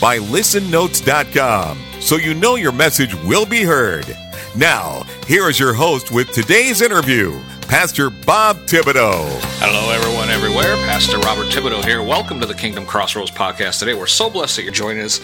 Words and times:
by 0.00 0.18
listennotes.com, 0.18 1.78
so 2.00 2.16
you 2.16 2.34
know 2.34 2.54
your 2.54 2.72
message 2.72 3.14
will 3.22 3.46
be 3.46 3.62
heard. 3.62 4.16
Now, 4.56 5.04
here 5.26 5.48
is 5.48 5.60
your 5.60 5.74
host 5.74 6.10
with 6.10 6.32
today's 6.32 6.80
interview, 6.82 7.38
Pastor 7.70 8.10
Bob 8.10 8.56
Thibodeau. 8.66 9.28
Hello, 9.60 9.92
everyone, 9.92 10.28
everywhere. 10.28 10.74
Pastor 10.88 11.20
Robert 11.20 11.46
Thibodeau 11.52 11.84
here. 11.84 12.02
Welcome 12.02 12.40
to 12.40 12.46
the 12.46 12.52
Kingdom 12.52 12.84
Crossroads 12.84 13.30
podcast 13.30 13.78
today. 13.78 13.94
We're 13.94 14.08
so 14.08 14.28
blessed 14.28 14.56
that 14.56 14.64
you're 14.64 14.72
joining 14.72 15.04
us 15.04 15.18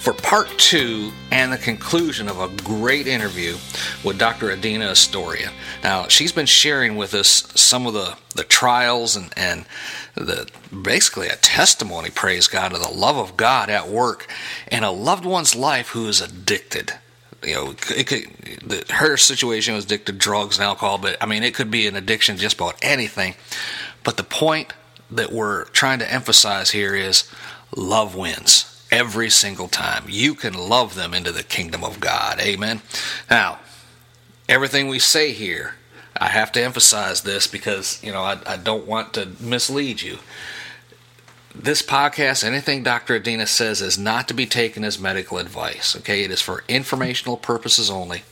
for 0.00 0.12
part 0.12 0.48
two 0.58 1.12
and 1.30 1.52
the 1.52 1.58
conclusion 1.58 2.28
of 2.28 2.40
a 2.40 2.48
great 2.64 3.06
interview 3.06 3.52
with 4.02 4.18
Dr. 4.18 4.48
Adena 4.48 4.90
Asatoorian. 4.90 5.52
Now, 5.84 6.08
she's 6.08 6.32
been 6.32 6.46
sharing 6.46 6.96
with 6.96 7.14
us 7.14 7.28
some 7.54 7.86
of 7.86 7.94
the, 7.94 8.16
the 8.34 8.42
trials 8.42 9.14
and, 9.14 9.32
and 9.36 9.64
the 10.16 10.50
basically 10.82 11.28
a 11.28 11.36
testimony, 11.36 12.10
praise 12.10 12.48
God, 12.48 12.72
of 12.72 12.82
the 12.82 12.90
love 12.90 13.16
of 13.16 13.36
God 13.36 13.70
at 13.70 13.86
work 13.86 14.28
in 14.72 14.82
a 14.82 14.90
loved 14.90 15.24
one's 15.24 15.54
life 15.54 15.90
who 15.90 16.08
is 16.08 16.20
addicted 16.20 16.94
you 17.42 17.54
know, 17.54 17.74
it 17.90 18.06
could 18.06 18.24
the, 18.64 18.84
her 18.92 19.16
situation 19.16 19.74
was 19.74 19.84
addicted 19.84 20.12
to 20.12 20.18
drugs 20.18 20.58
and 20.58 20.64
alcohol, 20.64 20.98
but 20.98 21.16
I 21.20 21.26
mean, 21.26 21.42
it 21.42 21.54
could 21.54 21.70
be 21.70 21.86
an 21.86 21.96
addiction 21.96 22.36
just 22.36 22.56
about 22.56 22.76
anything. 22.82 23.34
But 24.04 24.16
the 24.16 24.24
point 24.24 24.72
that 25.10 25.32
we're 25.32 25.64
trying 25.66 25.98
to 26.00 26.12
emphasize 26.12 26.70
here 26.70 26.94
is 26.94 27.30
love 27.74 28.14
wins 28.14 28.72
every 28.90 29.30
single 29.30 29.68
time. 29.68 30.04
You 30.08 30.34
can 30.34 30.54
love 30.54 30.94
them 30.94 31.14
into 31.14 31.32
the 31.32 31.42
kingdom 31.42 31.84
of 31.84 32.00
God. 32.00 32.40
Amen. 32.40 32.82
Now, 33.30 33.58
everything 34.48 34.88
we 34.88 34.98
say 34.98 35.32
here, 35.32 35.74
I 36.18 36.28
have 36.28 36.52
to 36.52 36.62
emphasize 36.62 37.22
this 37.22 37.46
because, 37.46 38.02
you 38.02 38.12
know, 38.12 38.22
I, 38.22 38.38
I 38.46 38.56
don't 38.56 38.86
want 38.86 39.14
to 39.14 39.28
mislead 39.40 40.02
you 40.02 40.18
this 41.62 41.82
podcast, 41.82 42.44
anything 42.44 42.82
Dr. 42.82 43.18
Adena 43.18 43.48
says, 43.48 43.80
is 43.80 43.98
not 43.98 44.28
to 44.28 44.34
be 44.34 44.46
taken 44.46 44.84
as 44.84 44.98
medical 44.98 45.38
advice. 45.38 45.96
Okay, 45.96 46.22
it 46.22 46.30
is 46.30 46.40
for 46.40 46.64
informational 46.68 47.36
purposes 47.36 47.90
only. 47.90 48.22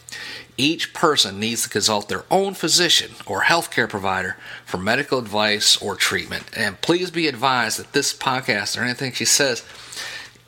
Each 0.56 0.94
person 0.94 1.40
needs 1.40 1.62
to 1.64 1.68
consult 1.68 2.08
their 2.08 2.24
own 2.30 2.54
physician 2.54 3.12
or 3.26 3.42
healthcare 3.42 3.88
provider 3.88 4.36
for 4.64 4.78
medical 4.78 5.18
advice 5.18 5.76
or 5.82 5.96
treatment. 5.96 6.44
And 6.56 6.80
please 6.80 7.10
be 7.10 7.26
advised 7.26 7.78
that 7.78 7.92
this 7.92 8.16
podcast 8.16 8.78
or 8.78 8.84
anything 8.84 9.12
she 9.12 9.24
says 9.24 9.64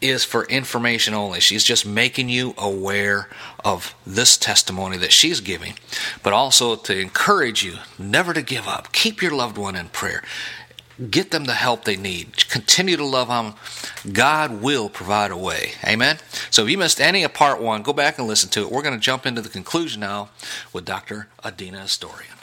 is 0.01 0.25
for 0.25 0.45
information 0.45 1.15
only. 1.15 1.41
She's 1.41 1.65
just 1.65 1.87
making 1.87 2.29
you 2.29 2.55
aware 2.59 3.29
of 3.65 3.95
this 4.07 4.37
testimony 4.37 4.97
that 4.99 5.13
she's 5.13 5.41
giving, 5.41 5.75
but 6.23 6.33
also 6.33 6.77
to 6.77 6.99
encourage 6.99 7.65
you 7.65 7.79
never 7.99 8.33
to 8.33 8.43
give 8.43 8.69
up. 8.69 8.93
Keep 8.93 9.23
your 9.23 9.33
loved 9.33 9.59
one 9.59 9.75
in 9.75 9.89
prayer. 9.89 10.23
Get 11.11 11.31
them 11.31 11.45
the 11.45 11.55
help 11.55 11.85
they 11.85 11.97
need. 11.97 12.49
Continue 12.49 12.97
to 12.97 13.05
love 13.05 13.29
them. 13.29 13.55
God 14.13 14.63
will 14.63 14.89
provide 14.89 15.31
a 15.31 15.37
way. 15.37 15.73
Amen. 15.85 16.19
So 16.51 16.65
if 16.65 16.71
you 16.71 16.79
missed 16.79 17.01
any 17.01 17.23
of 17.23 17.35
part 17.35 17.61
one, 17.61 17.83
go 17.83 17.93
back 17.93 18.19
and 18.19 18.27
listen 18.27 18.49
to 18.51 18.63
it. 18.63 18.71
We're 18.71 18.83
going 18.83 18.95
to 18.95 19.01
jump 19.01 19.27
into 19.27 19.43
the 19.43 19.51
conclusion 19.51 20.01
now 20.01 20.31
with 20.73 20.87
Dr. 20.87 21.29
Adena 21.45 21.83
Asatoorian. 21.83 22.37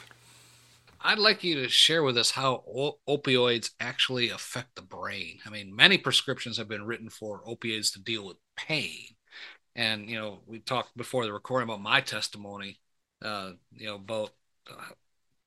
I'd 1.00 1.18
like 1.18 1.44
you 1.44 1.56
to 1.56 1.68
share 1.68 2.02
with 2.02 2.16
us 2.16 2.30
how 2.30 2.64
opioids 3.06 3.72
actually 3.78 4.30
affect 4.30 4.76
the 4.76 4.82
brain. 4.82 5.38
I 5.44 5.50
mean, 5.50 5.74
many 5.74 5.98
prescriptions 5.98 6.56
have 6.56 6.68
been 6.68 6.86
written 6.86 7.10
for 7.10 7.42
opioids 7.44 7.92
to 7.92 8.00
deal 8.00 8.24
with 8.24 8.36
pain. 8.56 9.08
And, 9.76 10.08
you 10.08 10.18
know, 10.18 10.38
we 10.46 10.60
talked 10.60 10.96
before 10.96 11.26
the 11.26 11.32
recording 11.32 11.68
about 11.68 11.82
my 11.82 12.00
testimony, 12.00 12.78
uh, 13.20 13.52
you 13.72 13.86
know, 13.86 13.96
about 13.96 14.30
uh, 14.70 14.94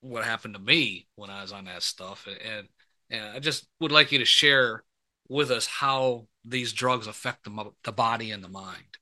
what 0.02 0.26
happened 0.26 0.54
to 0.54 0.60
me 0.60 1.08
when 1.16 1.30
I 1.30 1.42
was 1.42 1.52
on 1.52 1.66
that 1.66 1.82
stuff. 1.82 2.28
And 2.28 2.68
and 3.10 3.24
I 3.24 3.40
just 3.40 3.68
would 3.80 3.92
like 3.92 4.12
you 4.12 4.20
to 4.20 4.26
share 4.26 4.84
with 5.30 5.52
us 5.52 5.66
how 5.66 6.28
these 6.46 6.74
drugs 6.74 7.08
affect 7.08 7.44
the, 7.44 7.72
the 7.84 7.92
body 7.92 8.32
and 8.32 8.44
the 8.44 8.50
mind. 8.50 8.98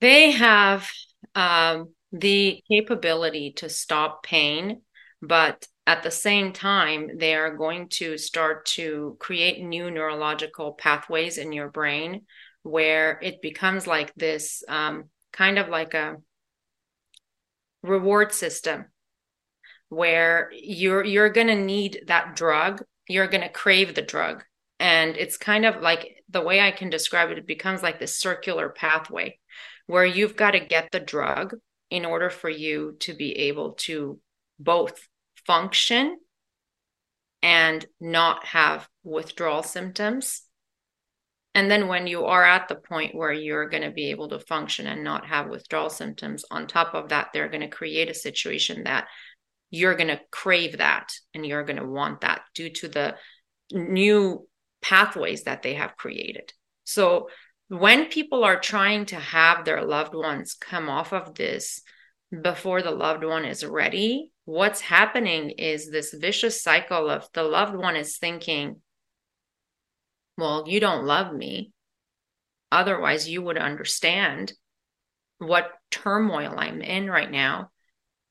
They 0.00 0.32
have 0.32 0.88
um, 1.34 1.90
the 2.12 2.62
capability 2.68 3.52
to 3.58 3.68
stop 3.68 4.22
pain, 4.22 4.82
but 5.20 5.66
at 5.86 6.02
the 6.02 6.10
same 6.10 6.52
time, 6.52 7.18
they 7.18 7.34
are 7.34 7.56
going 7.56 7.88
to 7.90 8.16
start 8.16 8.64
to 8.66 9.16
create 9.20 9.62
new 9.62 9.90
neurological 9.90 10.72
pathways 10.72 11.36
in 11.36 11.52
your 11.52 11.68
brain 11.68 12.22
where 12.62 13.18
it 13.22 13.42
becomes 13.42 13.86
like 13.86 14.14
this 14.14 14.62
um, 14.68 15.04
kind 15.32 15.58
of 15.58 15.68
like 15.68 15.94
a 15.94 16.16
reward 17.82 18.32
system 18.32 18.86
where 19.90 20.50
you're 20.52 21.04
you're 21.04 21.30
going 21.30 21.48
to 21.48 21.54
need 21.54 22.04
that 22.06 22.34
drug. 22.34 22.82
You're 23.06 23.28
going 23.28 23.42
to 23.42 23.50
crave 23.50 23.94
the 23.94 24.02
drug. 24.02 24.44
And 24.78 25.16
it's 25.16 25.36
kind 25.36 25.66
of 25.66 25.82
like 25.82 26.16
the 26.30 26.40
way 26.40 26.60
i 26.60 26.70
can 26.70 26.88
describe 26.88 27.30
it 27.30 27.38
it 27.38 27.46
becomes 27.46 27.82
like 27.82 27.98
this 27.98 28.16
circular 28.16 28.68
pathway 28.68 29.36
where 29.86 30.04
you've 30.04 30.36
got 30.36 30.52
to 30.52 30.60
get 30.60 30.88
the 30.92 31.00
drug 31.00 31.56
in 31.90 32.04
order 32.04 32.30
for 32.30 32.48
you 32.48 32.96
to 33.00 33.12
be 33.12 33.32
able 33.32 33.72
to 33.72 34.20
both 34.60 35.08
function 35.44 36.16
and 37.42 37.84
not 38.00 38.44
have 38.44 38.88
withdrawal 39.02 39.62
symptoms. 39.62 40.42
And 41.54 41.68
then 41.68 41.88
when 41.88 42.06
you 42.06 42.26
are 42.26 42.44
at 42.44 42.68
the 42.68 42.76
point 42.76 43.14
where 43.14 43.32
you're 43.32 43.68
going 43.68 43.82
to 43.82 43.90
be 43.90 44.10
able 44.10 44.28
to 44.28 44.38
function 44.38 44.86
and 44.86 45.02
not 45.02 45.26
have 45.26 45.48
withdrawal 45.48 45.90
symptoms 45.90 46.44
on 46.50 46.68
top 46.68 46.94
of 46.94 47.08
that 47.08 47.30
they're 47.32 47.48
going 47.48 47.62
to 47.62 47.68
create 47.68 48.08
a 48.08 48.14
situation 48.14 48.84
that 48.84 49.08
you're 49.70 49.94
going 49.94 50.08
to 50.08 50.20
crave 50.30 50.78
that 50.78 51.12
and 51.32 51.46
you're 51.46 51.64
going 51.64 51.78
to 51.78 51.86
want 51.86 52.22
that 52.22 52.42
due 52.54 52.70
to 52.70 52.88
the 52.88 53.14
new 53.72 54.46
pathways 54.82 55.44
that 55.44 55.62
they 55.62 55.74
have 55.74 55.96
created. 55.96 56.52
So 56.84 57.28
when 57.68 58.06
people 58.06 58.42
are 58.42 58.58
trying 58.58 59.06
to 59.06 59.16
have 59.16 59.64
their 59.64 59.82
loved 59.82 60.14
ones 60.14 60.54
come 60.54 60.88
off 60.88 61.12
of 61.12 61.34
this 61.34 61.82
before 62.42 62.82
the 62.82 62.90
loved 62.90 63.24
one 63.24 63.44
is 63.44 63.64
ready, 63.64 64.32
what's 64.44 64.80
happening 64.80 65.50
is 65.50 65.90
this 65.90 66.12
vicious 66.12 66.62
cycle 66.62 67.08
of 67.08 67.28
the 67.32 67.44
loved 67.44 67.76
one 67.76 67.94
is 67.94 68.18
thinking, 68.18 68.80
well, 70.36 70.64
you 70.66 70.80
don't 70.80 71.04
love 71.04 71.32
me. 71.32 71.72
Otherwise, 72.72 73.28
you 73.28 73.42
would 73.42 73.58
understand 73.58 74.52
what 75.38 75.70
turmoil 75.90 76.54
I'm 76.56 76.82
in 76.82 77.08
right 77.08 77.30
now. 77.30 77.70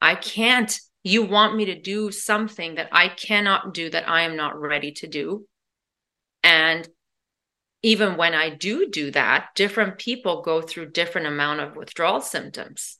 I 0.02 0.16
can't 0.16 0.78
you 1.04 1.24
want 1.24 1.56
me 1.56 1.66
to 1.66 1.80
do 1.80 2.12
something 2.12 2.76
that 2.76 2.90
I 2.92 3.08
cannot 3.08 3.74
do, 3.74 3.90
that 3.90 4.08
I 4.08 4.24
am 4.24 4.36
not 4.36 4.60
ready 4.60 4.92
to 4.94 5.08
do. 5.08 5.46
And 6.44 6.88
even 7.82 8.18
when 8.18 8.34
I 8.34 8.50
do 8.50 8.90
do 8.90 9.12
that, 9.12 9.50
different 9.56 9.98
people 9.98 10.42
go 10.42 10.62
through 10.62 10.92
different 10.92 11.28
amount 11.28 11.62
of 11.62 11.76
withdrawal 11.76 12.22
symptoms. 12.22 13.00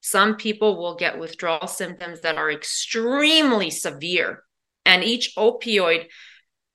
Some 0.00 0.36
people 0.36 0.76
will 0.76 0.94
get 0.94 1.18
withdrawal 1.18 1.66
symptoms 1.66 2.20
that 2.20 2.36
are 2.36 2.50
extremely 2.50 3.70
severe. 3.70 4.44
And 4.84 5.02
each 5.02 5.34
opioid 5.36 6.06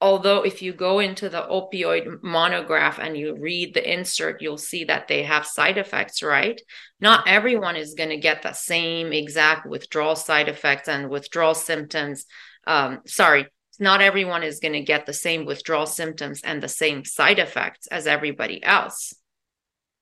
although 0.02 0.42
if 0.42 0.62
you 0.62 0.74
go 0.74 1.00
into 1.00 1.30
the 1.30 1.42
opioid 1.44 2.22
monograph 2.24 3.00
and 3.00 3.16
you 3.16 3.36
read 3.36 3.74
the 3.74 3.94
insert 3.94 4.42
you'll 4.42 4.58
see 4.58 4.84
that 4.84 5.08
they 5.08 5.24
have 5.24 5.46
side 5.46 5.78
effects 5.78 6.24
right? 6.24 6.60
Not 7.00 7.28
everyone 7.28 7.76
is 7.76 7.94
going 7.94 8.10
to 8.10 8.18
get 8.18 8.42
the 8.42 8.54
same 8.54 9.14
exact 9.14 9.66
withdrawal 9.66 10.16
side 10.16 10.50
effects 10.50 10.88
and 10.88 11.10
withdrawal 11.10 11.56
symptoms 11.56 12.26
um, 12.68 13.00
sorry 13.06 13.48
not 13.80 14.02
everyone 14.02 14.44
is 14.44 14.60
going 14.60 14.74
to 14.74 14.82
get 14.82 15.08
the 15.08 15.14
same 15.14 15.44
withdrawal 15.44 15.88
symptoms 15.88 16.42
and 16.44 16.62
the 16.62 16.68
same 16.68 17.04
side 17.04 17.40
effects 17.40 17.88
as 17.88 18.06
everybody 18.06 18.64
else. 18.64 19.16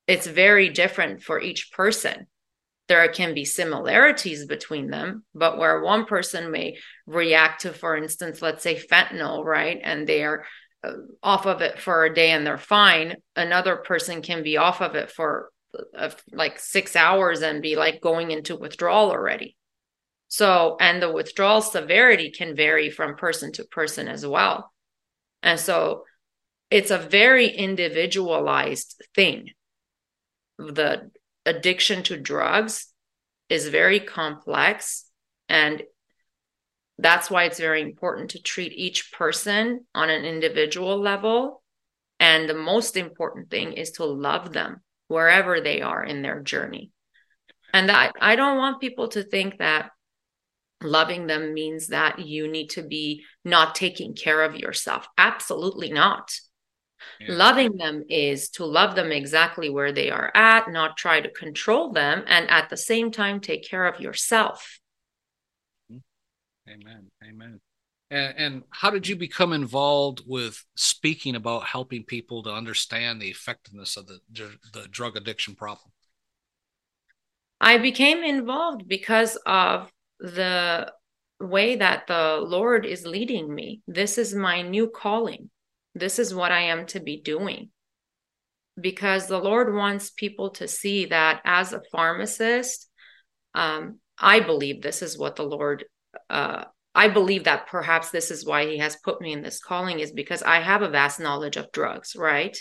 It's 0.06 0.28
very 0.28 0.70
different 0.70 1.24
for 1.24 1.40
each 1.40 1.72
person 1.72 2.28
there 2.90 3.08
can 3.08 3.34
be 3.34 3.46
similarities 3.46 4.46
between 4.46 4.90
them, 4.90 5.24
but 5.34 5.58
where 5.58 5.82
one 5.82 6.06
person 6.06 6.52
may 6.52 6.78
react 7.06 7.62
to, 7.62 7.72
for 7.72 7.96
instance, 7.96 8.42
let's 8.42 8.64
say 8.64 8.76
fentanyl, 8.76 9.46
right? 9.46 9.80
And 9.82 10.06
they 10.06 10.24
are 10.24 10.44
uh, 10.84 10.94
off 11.24 11.46
of 11.46 11.62
it 11.62 11.80
for 11.80 12.04
a 12.04 12.14
day 12.14 12.32
and 12.32 12.46
they're 12.46 12.58
fine. 12.58 13.16
Another 13.36 13.78
person 13.78 14.22
can 14.22 14.44
be 14.44 14.58
off 14.58 14.82
of 14.82 14.96
it 14.96 15.12
for 15.12 15.52
uh, 15.98 16.10
like 16.34 16.60
six 16.60 16.96
hours 16.96 17.42
and 17.44 17.62
be 17.62 17.76
like 17.76 18.02
going 18.02 18.32
into 18.32 18.58
withdrawal 18.58 19.12
already. 19.12 19.56
So, 20.28 20.76
and 20.80 21.02
the 21.02 21.12
withdrawal 21.12 21.62
severity 21.62 22.32
can 22.32 22.56
vary 22.56 22.90
from 22.90 23.16
person 23.16 23.52
to 23.54 23.66
person 23.66 24.08
as 24.08 24.26
well. 24.26 24.72
And 25.44 25.60
so, 25.60 26.04
it's 26.70 26.92
a 26.92 27.00
very 27.00 27.48
individualized 27.48 29.02
thing. 29.16 29.50
The 30.60 31.10
addiction 31.50 32.04
to 32.04 32.18
drugs 32.18 32.88
is 33.50 33.68
very 33.68 34.00
complex 34.00 35.06
and 35.48 35.82
that's 37.00 37.32
why 37.32 37.46
it's 37.46 37.60
very 37.60 37.82
important 37.82 38.32
to 38.32 38.42
treat 38.42 38.74
each 38.74 39.12
person 39.14 39.86
on 39.96 40.10
an 40.10 40.26
individual 40.26 41.00
level. 41.00 41.64
And 42.20 42.48
the 42.50 42.54
most 42.54 42.98
important 42.98 43.50
thing 43.50 43.74
is 43.74 43.92
to 43.92 44.06
love 44.06 44.52
them 44.52 44.82
wherever 45.08 45.62
they 45.62 45.82
are 45.82 46.04
in 46.04 46.22
their 46.22 46.42
journey. 46.42 46.92
And 47.74 47.90
that 47.90 48.14
i 48.20 48.36
don't 48.36 48.58
want 48.58 48.82
people 48.82 49.08
to 49.10 49.24
think 49.24 49.60
that 49.60 49.92
loving 50.84 51.28
them 51.28 51.54
means 51.54 51.88
that 51.88 52.20
you 52.20 52.48
need 52.48 52.70
to 52.72 52.82
be 52.82 53.24
not 53.46 53.76
taking 53.76 54.14
care 54.14 54.44
of 54.44 54.56
yourself. 54.56 55.08
Absolutely 55.18 55.92
not 55.92 56.32
yeah. 57.20 57.36
Loving 57.36 57.78
them 57.78 58.04
is 58.10 58.50
to 58.52 58.66
love 58.66 58.96
them 58.96 59.12
exactly 59.12 59.70
where 59.70 59.92
they 59.92 60.10
are 60.10 60.32
at, 60.36 60.72
not 60.72 60.98
try 60.98 61.22
to 61.22 61.30
control 61.30 61.92
them, 61.92 62.24
and 62.28 62.50
at 62.50 62.70
the 62.70 62.78
same 62.78 63.12
time, 63.12 63.40
take 63.40 63.68
care 63.68 63.86
of 63.86 64.00
yourself. 64.00 64.80
Mm-hmm. 65.92 66.72
Amen. 66.72 67.08
Amen. 67.28 67.60
And, 68.12 68.34
and 68.38 68.64
how 68.72 68.90
did 68.90 69.08
you 69.08 69.16
become 69.16 69.54
involved 69.54 70.24
with 70.26 70.64
speaking 70.76 71.36
about 71.36 71.66
helping 71.66 72.04
people 72.04 72.44
to 72.44 72.52
understand 72.52 73.22
the 73.22 73.30
effectiveness 73.30 73.98
of 73.98 74.08
the, 74.08 74.20
the 74.74 74.88
drug 74.90 75.16
addiction 75.16 75.56
problem? 75.56 75.92
I 77.62 77.78
became 77.78 78.24
involved 78.24 78.88
because 78.88 79.38
of 79.46 79.92
the 80.20 80.92
way 81.40 81.76
that 81.76 82.08
the 82.08 82.40
Lord 82.42 82.86
is 82.86 83.06
leading 83.06 83.54
me. 83.54 83.82
This 83.88 84.18
is 84.18 84.34
my 84.34 84.62
new 84.62 84.88
calling 84.88 85.50
this 86.00 86.20
is 86.20 86.34
what 86.34 86.52
I 86.52 86.62
am 86.62 86.86
to 86.88 87.00
be 87.00 87.22
doing. 87.22 87.70
Because 88.80 89.28
the 89.28 89.40
Lord 89.40 89.74
wants 89.74 90.10
people 90.10 90.52
to 90.52 90.68
see 90.68 91.06
that 91.06 91.42
as 91.44 91.74
a 91.74 91.82
pharmacist, 91.92 92.88
um, 93.54 94.00
I 94.18 94.40
believe 94.40 94.82
this 94.82 95.02
is 95.02 95.18
what 95.18 95.36
the 95.36 95.44
Lord, 95.44 95.86
uh, 96.30 96.66
I 96.96 97.10
believe 97.10 97.44
that 97.44 97.68
perhaps 97.68 98.10
this 98.10 98.32
is 98.32 98.46
why 98.46 98.66
He 98.66 98.78
has 98.78 98.96
put 99.04 99.22
me 99.22 99.34
in 99.34 99.42
this 99.42 99.60
calling, 99.60 100.00
is 100.00 100.12
because 100.12 100.44
I 100.44 100.60
have 100.62 100.82
a 100.82 100.90
vast 100.90 101.20
knowledge 101.20 101.58
of 101.58 101.72
drugs, 101.72 102.16
right? 102.16 102.58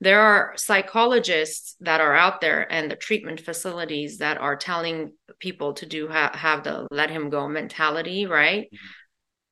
There 0.00 0.20
are 0.20 0.54
psychologists 0.56 1.76
that 1.80 2.00
are 2.00 2.14
out 2.14 2.40
there 2.40 2.70
and 2.70 2.90
the 2.90 2.96
treatment 2.96 3.40
facilities 3.40 4.18
that 4.18 4.38
are 4.38 4.56
telling 4.56 5.12
people 5.38 5.74
to 5.74 5.86
do 5.86 6.08
ha- 6.08 6.36
have 6.36 6.64
the 6.64 6.86
let 6.90 7.10
him 7.10 7.30
go 7.30 7.48
mentality, 7.48 8.26
right? 8.26 8.64
Mm-hmm. 8.64 8.86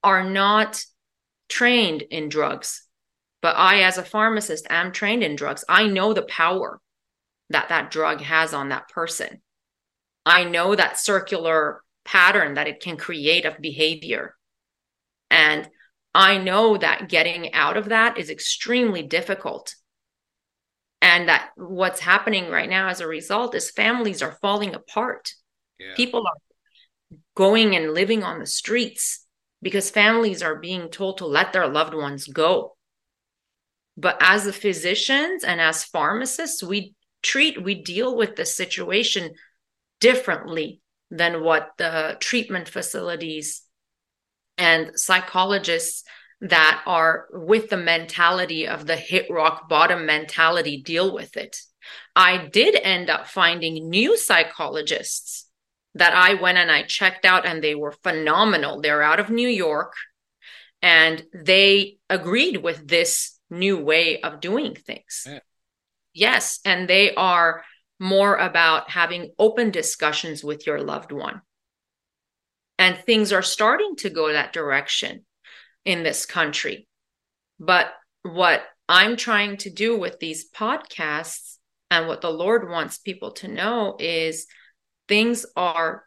Are 0.05 0.25
not 0.29 0.85
trained 1.49 2.03
in 2.03 2.29
drugs 2.29 2.83
but 3.43 3.57
I, 3.57 3.83
as 3.83 3.99
a 3.99 4.05
pharmacist, 4.05 4.67
am 4.71 4.93
trained 4.93 5.23
in 5.23 5.37
drugs. 5.37 5.65
I 5.69 5.89
know 5.89 6.15
the 6.15 6.23
power 6.23 6.81
that 7.51 7.69
that 7.69 7.91
drug 7.91 8.21
has 8.21 8.55
on 8.55 8.71
that 8.71 8.89
person. 8.89 9.43
I 10.25 10.45
know 10.45 10.75
that 10.75 10.99
circular 10.99 11.83
pattern 12.05 12.55
that 12.55 12.69
it 12.69 12.81
can 12.81 12.97
create 12.97 13.45
of 13.45 13.61
behavior. 13.61 14.37
And 15.31 15.69
I 16.15 16.39
know 16.39 16.77
that 16.77 17.09
getting 17.09 17.53
out 17.53 17.77
of 17.77 17.89
that 17.89 18.19
is 18.19 18.31
extremely 18.31 19.03
difficult. 19.03 19.75
And 21.01 21.29
that 21.29 21.51
what's 21.57 22.01
happening 22.01 22.49
right 22.49 22.71
now 22.71 22.89
as 22.89 23.01
a 23.01 23.09
result 23.09 23.55
is 23.57 23.71
families 23.71 24.23
are 24.23 24.39
falling 24.41 24.75
apart. 24.75 25.33
Yeah. 25.81 25.95
People 25.97 26.21
are 26.21 27.19
going 27.35 27.75
and 27.75 27.93
living 27.93 28.23
on 28.23 28.39
the 28.39 28.47
streets 28.47 29.27
because 29.61 29.91
families 29.91 30.43
are 30.43 30.61
being 30.61 30.91
told 30.91 31.19
to 31.19 31.27
let 31.27 31.53
their 31.53 31.67
loved 31.67 31.95
ones 31.95 32.29
go. 32.29 32.77
But 33.97 34.17
as 34.21 34.47
a 34.47 34.53
physicians 34.53 35.45
and 35.45 35.61
as 35.61 35.85
pharmacists, 35.85 36.63
we 36.63 36.95
treat, 37.23 37.63
we 37.63 37.75
deal 37.75 38.17
with 38.17 38.37
the 38.37 38.47
situation 38.47 39.35
differently 40.01 40.81
than 41.11 41.45
what 41.45 41.73
the 41.77 42.17
treatment 42.21 42.69
facilities 42.69 43.63
and 44.59 44.99
psychologists 44.99 46.05
that 46.41 46.83
are 46.87 47.27
with 47.33 47.71
the 47.71 47.77
mentality 47.77 48.67
of 48.67 48.87
the 48.87 48.97
hit 48.97 49.31
rock 49.31 49.69
bottom 49.69 50.07
mentality 50.07 50.83
deal 50.83 51.15
with 51.15 51.37
it. 51.37 51.59
I 52.17 52.49
did 52.49 52.75
end 52.75 53.11
up 53.11 53.29
finding 53.29 53.89
new 53.89 54.17
psychologists 54.17 55.49
that 55.95 56.15
I 56.15 56.35
went 56.35 56.59
and 56.59 56.71
I 56.71 56.85
checked 56.85 57.25
out, 57.27 57.45
and 57.45 57.63
they 57.63 57.75
were 57.75 57.93
phenomenal. 57.93 58.81
They're 58.81 59.03
out 59.03 59.21
of 59.21 59.31
New 59.31 59.49
York 59.49 59.93
and 60.83 61.25
they 61.33 61.99
agreed 62.11 62.57
with 62.57 62.89
this 62.89 63.39
new 63.53 63.79
way 63.79 64.21
of 64.21 64.41
doing 64.41 64.75
things. 64.75 65.27
Yeah. 65.27 65.39
Yes. 66.15 66.61
And 66.65 66.89
they 66.89 67.15
are 67.15 67.63
more 68.01 68.37
about 68.37 68.91
having 68.91 69.33
open 69.39 69.71
discussions 69.71 70.43
with 70.43 70.67
your 70.67 70.81
loved 70.81 71.13
one. 71.13 71.43
And 72.79 72.99
things 72.99 73.33
are 73.33 73.43
starting 73.43 73.95
to 73.97 74.11
go 74.11 74.33
that 74.33 74.53
direction 74.53 75.25
in 75.85 76.03
this 76.03 76.27
country. 76.27 76.89
But 77.61 77.93
what 78.23 78.63
I'm 78.89 79.17
trying 79.17 79.59
to 79.59 79.71
do 79.71 79.99
with 79.99 80.19
these 80.19 80.51
podcasts 80.51 81.59
and 81.91 82.09
what 82.09 82.23
the 82.23 82.31
Lord 82.31 82.69
wants 82.69 82.99
people 82.99 83.33
to 83.33 83.49
know 83.49 83.97
is 84.01 84.47
things 85.09 85.47
are 85.57 86.05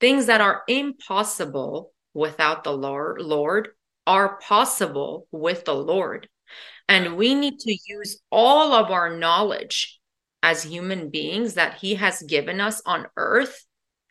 things 0.00 0.26
that 0.26 0.40
are 0.40 0.62
impossible 0.68 1.92
without 2.14 2.64
the 2.64 2.72
Lord, 2.72 3.20
Lord 3.20 3.68
are 4.06 4.38
possible 4.40 5.26
with 5.30 5.64
the 5.64 5.74
Lord. 5.74 6.28
And 6.88 7.16
we 7.16 7.34
need 7.34 7.58
to 7.60 7.76
use 7.86 8.20
all 8.30 8.72
of 8.72 8.90
our 8.90 9.16
knowledge 9.16 9.98
as 10.42 10.62
human 10.62 11.10
beings 11.10 11.54
that 11.54 11.78
He 11.78 11.94
has 11.94 12.22
given 12.22 12.60
us 12.60 12.82
on 12.84 13.06
earth 13.16 13.64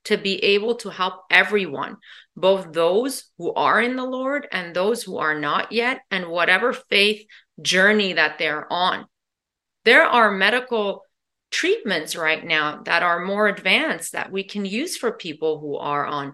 to 0.06 0.18
be 0.18 0.44
able 0.44 0.76
to 0.76 0.90
help 0.90 1.22
everyone, 1.30 1.98
both 2.36 2.74
those 2.74 3.26
who 3.38 3.54
are 3.54 3.82
in 3.82 3.96
the 3.96 4.06
Lord 4.06 4.48
and 4.52 4.76
those 4.76 5.04
who 5.04 5.18
are 5.18 5.40
not 5.40 5.72
yet, 5.72 6.00
and 6.10 6.28
whatever 6.28 6.74
faith 6.74 7.26
journey 7.62 8.14
that 8.14 8.40
they're 8.40 8.72
on. 8.72 9.06
There 9.86 10.06
are 10.06 10.32
medical 10.32 11.04
treatments 11.52 12.16
right 12.16 12.44
now 12.44 12.82
that 12.86 13.04
are 13.04 13.24
more 13.26 13.48
advanced 13.48 14.14
that 14.14 14.32
we 14.32 14.44
can 14.44 14.66
use 14.66 14.98
for 14.98 15.12
people 15.12 15.60
who 15.60 15.76
are 15.76 16.06
on 16.06 16.34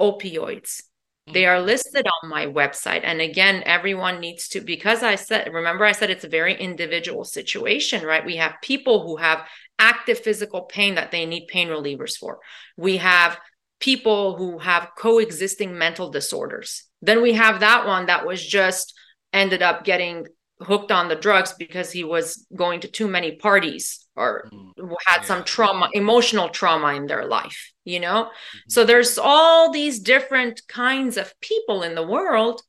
opioids 0.00 0.82
Mm-hmm. 1.30 1.34
they 1.34 1.46
are 1.46 1.60
listed 1.60 2.06
on 2.22 2.28
my 2.28 2.46
website. 2.46 3.00
And 3.04 3.20
again, 3.20 3.62
everyone 3.66 4.20
needs 4.20 4.48
to, 4.48 4.60
because 4.60 5.02
I 5.02 5.14
said, 5.14 5.52
remember, 5.52 5.84
I 5.84 5.92
said 5.92 6.10
it's 6.10 6.24
a 6.24 6.28
very 6.28 6.54
individual 6.54 7.24
situation, 7.24 8.04
right? 8.04 8.24
We 8.24 8.36
have 8.36 8.54
people 8.62 9.06
who 9.06 9.16
have 9.16 9.46
active 9.78 10.18
physical 10.18 10.62
pain 10.62 10.94
that 10.96 11.10
they 11.10 11.26
need 11.26 11.46
pain 11.48 11.68
relievers 11.68 12.16
for. 12.16 12.38
We 12.76 12.98
have 12.98 13.38
people 13.80 14.36
who 14.36 14.58
have 14.58 14.90
coexisting 14.96 15.76
mental 15.76 16.10
disorders. 16.10 16.84
Then 17.00 17.22
we 17.22 17.32
have 17.32 17.60
that 17.60 17.86
one 17.86 18.06
that 18.06 18.26
was 18.26 18.46
just 18.46 18.94
ended 19.32 19.62
up 19.62 19.84
getting 19.84 20.26
hooked 20.62 20.92
on 20.92 21.08
the 21.08 21.16
drugs 21.16 21.54
because 21.58 21.90
he 21.90 22.04
was 22.04 22.46
going 22.54 22.80
to 22.80 22.88
too 22.88 23.08
many 23.08 23.36
parties 23.36 24.06
or 24.14 24.50
mm, 24.52 24.72
had 25.06 25.20
yeah. 25.20 25.26
some 25.26 25.44
trauma 25.44 25.88
emotional 25.94 26.48
trauma 26.48 26.94
in 26.94 27.06
their 27.06 27.26
life 27.26 27.72
you 27.84 27.98
know? 27.98 28.24
Mm-hmm. 28.24 28.58
so 28.68 28.84
there's 28.84 29.18
all 29.18 29.72
these 29.72 30.00
different 30.00 30.60
kinds 30.68 31.16
of 31.16 31.32
people 31.40 31.82
in 31.82 31.94
the 31.94 32.06
world 32.06 32.62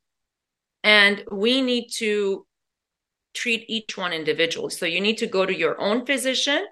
and 0.83 1.23
we 1.31 1.61
need 1.61 1.89
to 1.97 2.45
treat 3.33 3.65
each 3.69 3.97
one 3.97 4.13
individually. 4.13 4.71
So 4.71 4.85
you 4.85 5.01
need 5.01 5.17
to 5.19 5.27
go 5.27 5.45
to 5.45 5.57
your 5.57 5.79
own 5.79 6.05
physician 6.05 6.65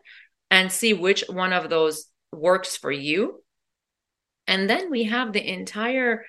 and 0.51 0.71
see 0.71 0.93
which 0.93 1.23
one 1.29 1.53
of 1.53 1.69
those 1.69 2.05
works 2.33 2.75
for 2.75 2.91
you. 2.91 3.43
And 4.47 4.69
then 4.69 4.89
we 4.89 5.03
have 5.03 5.31
the 5.31 5.47
entire 5.47 6.25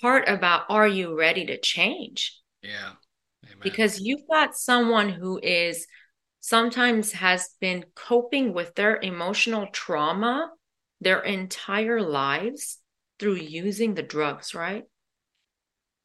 part 0.00 0.28
about 0.28 0.64
are 0.68 0.86
you 0.86 1.18
ready 1.18 1.46
to 1.46 1.58
change? 1.60 2.38
Yeah 2.62 2.92
because 3.62 4.00
you've 4.00 4.26
got 4.30 4.56
someone 4.56 5.08
who 5.08 5.38
is 5.42 5.86
sometimes 6.40 7.12
has 7.12 7.50
been 7.60 7.84
coping 7.94 8.52
with 8.52 8.74
their 8.74 8.98
emotional 9.00 9.66
trauma 9.72 10.50
their 11.02 11.20
entire 11.20 12.00
lives 12.00 12.78
through 13.18 13.34
using 13.34 13.94
the 13.94 14.02
drugs, 14.02 14.54
right? 14.54 14.84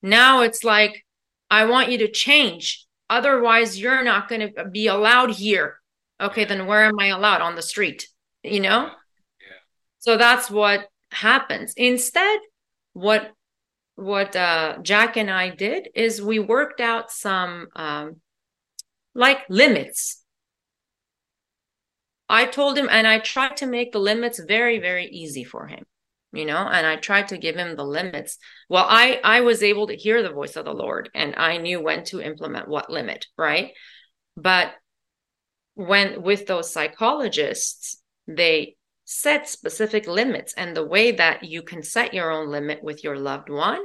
Now 0.01 0.41
it's 0.41 0.63
like, 0.63 1.05
I 1.49 1.65
want 1.65 1.91
you 1.91 1.99
to 1.99 2.11
change. 2.11 2.85
Otherwise, 3.09 3.79
you're 3.79 4.03
not 4.03 4.27
going 4.27 4.53
to 4.53 4.65
be 4.65 4.87
allowed 4.87 5.31
here. 5.31 5.79
Okay, 6.19 6.45
then 6.45 6.65
where 6.65 6.85
am 6.85 6.99
I 6.99 7.07
allowed? 7.07 7.41
On 7.41 7.55
the 7.55 7.61
street, 7.61 8.07
you 8.43 8.59
know? 8.59 8.85
Yeah. 9.39 9.57
So 9.99 10.17
that's 10.17 10.49
what 10.49 10.87
happens. 11.11 11.73
Instead, 11.77 12.39
what 12.93 13.31
what 13.97 14.35
uh, 14.35 14.77
Jack 14.81 15.17
and 15.17 15.29
I 15.29 15.49
did 15.49 15.89
is 15.95 16.21
we 16.21 16.39
worked 16.39 16.79
out 16.79 17.11
some 17.11 17.67
um, 17.75 18.21
like 19.13 19.39
limits. 19.49 20.23
I 22.29 22.45
told 22.45 22.77
him, 22.77 22.87
and 22.89 23.07
I 23.07 23.19
tried 23.19 23.57
to 23.57 23.65
make 23.65 23.91
the 23.91 23.99
limits 23.99 24.39
very, 24.39 24.79
very 24.79 25.07
easy 25.07 25.43
for 25.43 25.67
him. 25.67 25.83
you 26.33 26.45
know 26.45 26.57
and 26.57 26.85
i 26.85 26.95
tried 26.95 27.27
to 27.29 27.37
give 27.37 27.55
him 27.55 27.75
the 27.75 27.85
limits 27.85 28.37
well 28.69 28.85
i 28.89 29.19
i 29.23 29.41
was 29.41 29.63
able 29.63 29.87
to 29.87 29.95
hear 29.95 30.21
the 30.21 30.29
voice 30.39 30.55
of 30.57 30.65
the 30.65 30.73
lord 30.73 31.09
and 31.15 31.35
i 31.37 31.57
knew 31.57 31.81
when 31.81 32.03
to 32.03 32.21
implement 32.21 32.67
what 32.67 32.89
limit 32.89 33.25
right 33.37 33.71
but 34.35 34.71
when 35.75 36.21
with 36.21 36.45
those 36.45 36.71
psychologists 36.71 38.01
they 38.27 38.75
set 39.09 39.47
specific 39.47 40.05
limits 40.05 40.53
and 40.57 40.75
the 40.75 40.85
way 40.85 41.13
that 41.13 41.41
you 41.45 41.61
can 41.61 41.81
set 41.81 42.13
your 42.13 42.29
own 42.29 42.49
limit 42.49 42.83
with 42.83 43.05
your 43.05 43.17
loved 43.17 43.49
one 43.49 43.79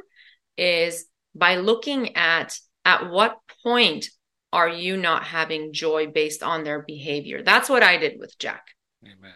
is 0.58 1.04
by 1.32 1.54
looking 1.54 2.16
at 2.16 2.58
at 2.84 3.08
what 3.08 3.38
point 3.62 4.08
are 4.52 4.68
you 4.68 4.96
not 4.96 5.22
having 5.22 5.72
joy 5.72 6.08
based 6.08 6.42
on 6.42 6.64
their 6.64 6.82
behavior. 6.82 7.40
That's 7.40 7.68
what 7.68 7.84
i 7.84 7.98
did 7.98 8.18
with 8.18 8.36
jack. 8.36 8.64
Amen. 9.04 9.34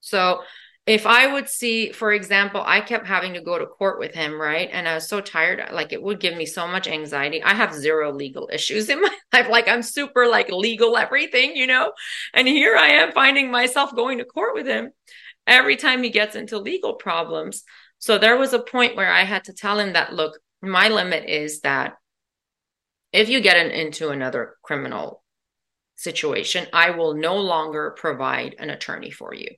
So 0.00 0.40
if 0.86 1.06
I 1.06 1.32
would 1.32 1.48
see, 1.48 1.92
for 1.92 2.12
example, 2.12 2.62
I 2.64 2.82
kept 2.82 3.06
having 3.06 3.34
to 3.34 3.40
go 3.40 3.58
to 3.58 3.64
court 3.64 3.98
with 3.98 4.14
him, 4.14 4.38
right? 4.38 4.68
And 4.70 4.86
I 4.86 4.94
was 4.94 5.08
so 5.08 5.22
tired, 5.22 5.62
like 5.72 5.94
it 5.94 6.02
would 6.02 6.20
give 6.20 6.36
me 6.36 6.44
so 6.44 6.66
much 6.68 6.86
anxiety. 6.86 7.42
I 7.42 7.54
have 7.54 7.72
zero 7.72 8.12
legal 8.12 8.50
issues 8.52 8.90
in 8.90 9.00
my 9.00 9.16
life. 9.32 9.48
Like 9.48 9.66
I'm 9.66 9.82
super 9.82 10.26
like 10.26 10.50
legal 10.50 10.98
everything, 10.98 11.56
you 11.56 11.66
know? 11.66 11.92
And 12.34 12.46
here 12.46 12.76
I 12.76 12.88
am 12.88 13.12
finding 13.12 13.50
myself 13.50 13.96
going 13.96 14.18
to 14.18 14.26
court 14.26 14.54
with 14.54 14.66
him 14.66 14.90
every 15.46 15.76
time 15.76 16.02
he 16.02 16.10
gets 16.10 16.36
into 16.36 16.58
legal 16.58 16.94
problems. 16.94 17.64
So 17.98 18.18
there 18.18 18.36
was 18.36 18.52
a 18.52 18.58
point 18.58 18.94
where 18.94 19.10
I 19.10 19.24
had 19.24 19.44
to 19.44 19.54
tell 19.54 19.78
him 19.78 19.94
that, 19.94 20.12
look, 20.12 20.38
my 20.60 20.88
limit 20.88 21.28
is 21.28 21.60
that 21.60 21.94
if 23.10 23.30
you 23.30 23.40
get 23.40 23.56
an, 23.56 23.70
into 23.70 24.10
another 24.10 24.56
criminal 24.62 25.22
situation, 25.94 26.66
I 26.74 26.90
will 26.90 27.14
no 27.14 27.36
longer 27.36 27.94
provide 27.96 28.56
an 28.58 28.68
attorney 28.68 29.10
for 29.10 29.32
you. 29.32 29.48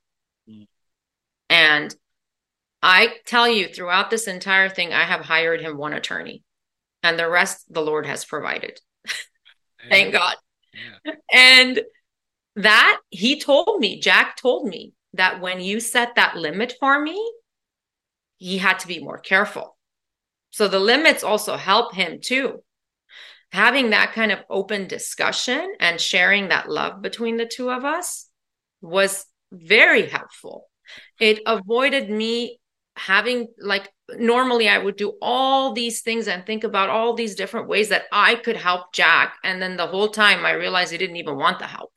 And 1.49 1.95
I 2.83 3.15
tell 3.27 3.49
you, 3.49 3.69
throughout 3.69 4.11
this 4.11 4.27
entire 4.27 4.69
thing, 4.69 4.93
I 4.93 5.05
have 5.05 5.23
hired 5.23 5.61
him 5.61 5.77
one 5.77 5.93
attorney, 5.93 6.43
and 7.03 7.19
the 7.19 7.29
rest 7.29 7.73
the 7.73 7.81
Lord 7.83 8.07
has 8.07 8.25
provided. 8.25 8.81
Thank 9.89 10.13
God. 10.13 10.35
Yeah. 11.05 11.15
And 11.33 11.81
that 12.57 13.01
he 13.11 13.41
told 13.41 13.81
me, 13.81 14.01
Jack 14.01 14.37
told 14.37 14.67
me 14.67 14.93
that 15.15 15.41
when 15.41 15.61
you 15.61 15.81
set 15.81 16.17
that 16.17 16.37
limit 16.37 16.75
for 16.79 17.01
me, 17.01 17.33
he 18.39 18.59
had 18.59 18.79
to 18.81 18.89
be 18.89 18.99
more 18.99 19.19
careful. 19.19 19.77
So 20.51 20.69
the 20.69 20.81
limits 20.81 21.23
also 21.25 21.57
help 21.57 21.95
him 21.95 22.19
too. 22.23 22.63
Having 23.53 23.91
that 23.91 24.13
kind 24.13 24.33
of 24.33 24.41
open 24.51 24.89
discussion 24.89 25.75
and 25.81 26.01
sharing 26.01 26.49
that 26.49 26.69
love 26.69 27.01
between 27.01 27.37
the 27.37 27.47
two 27.47 27.71
of 27.71 27.85
us 27.85 28.29
was 28.81 29.25
very 29.53 30.07
helpful 30.09 30.67
it 31.21 31.41
avoided 31.47 32.11
me 32.11 32.59
having 32.97 33.49
like 33.59 33.93
normally 34.19 34.69
I 34.69 34.79
would 34.79 34.97
do 34.97 35.15
all 35.21 35.73
these 35.73 36.03
things 36.03 36.29
and 36.29 36.45
think 36.45 36.65
about 36.65 36.91
all 36.91 37.15
these 37.15 37.35
different 37.35 37.69
ways 37.69 37.89
that 37.91 38.05
I 38.13 38.37
could 38.37 38.57
help 38.57 38.93
Jack. 38.93 39.37
And 39.45 39.61
then 39.61 39.77
the 39.77 39.87
whole 39.87 40.09
time 40.09 40.45
I 40.45 40.53
realized 40.53 40.93
he 40.93 40.99
didn't 40.99 41.17
even 41.17 41.37
want 41.37 41.59
the 41.59 41.67
help. 41.67 41.93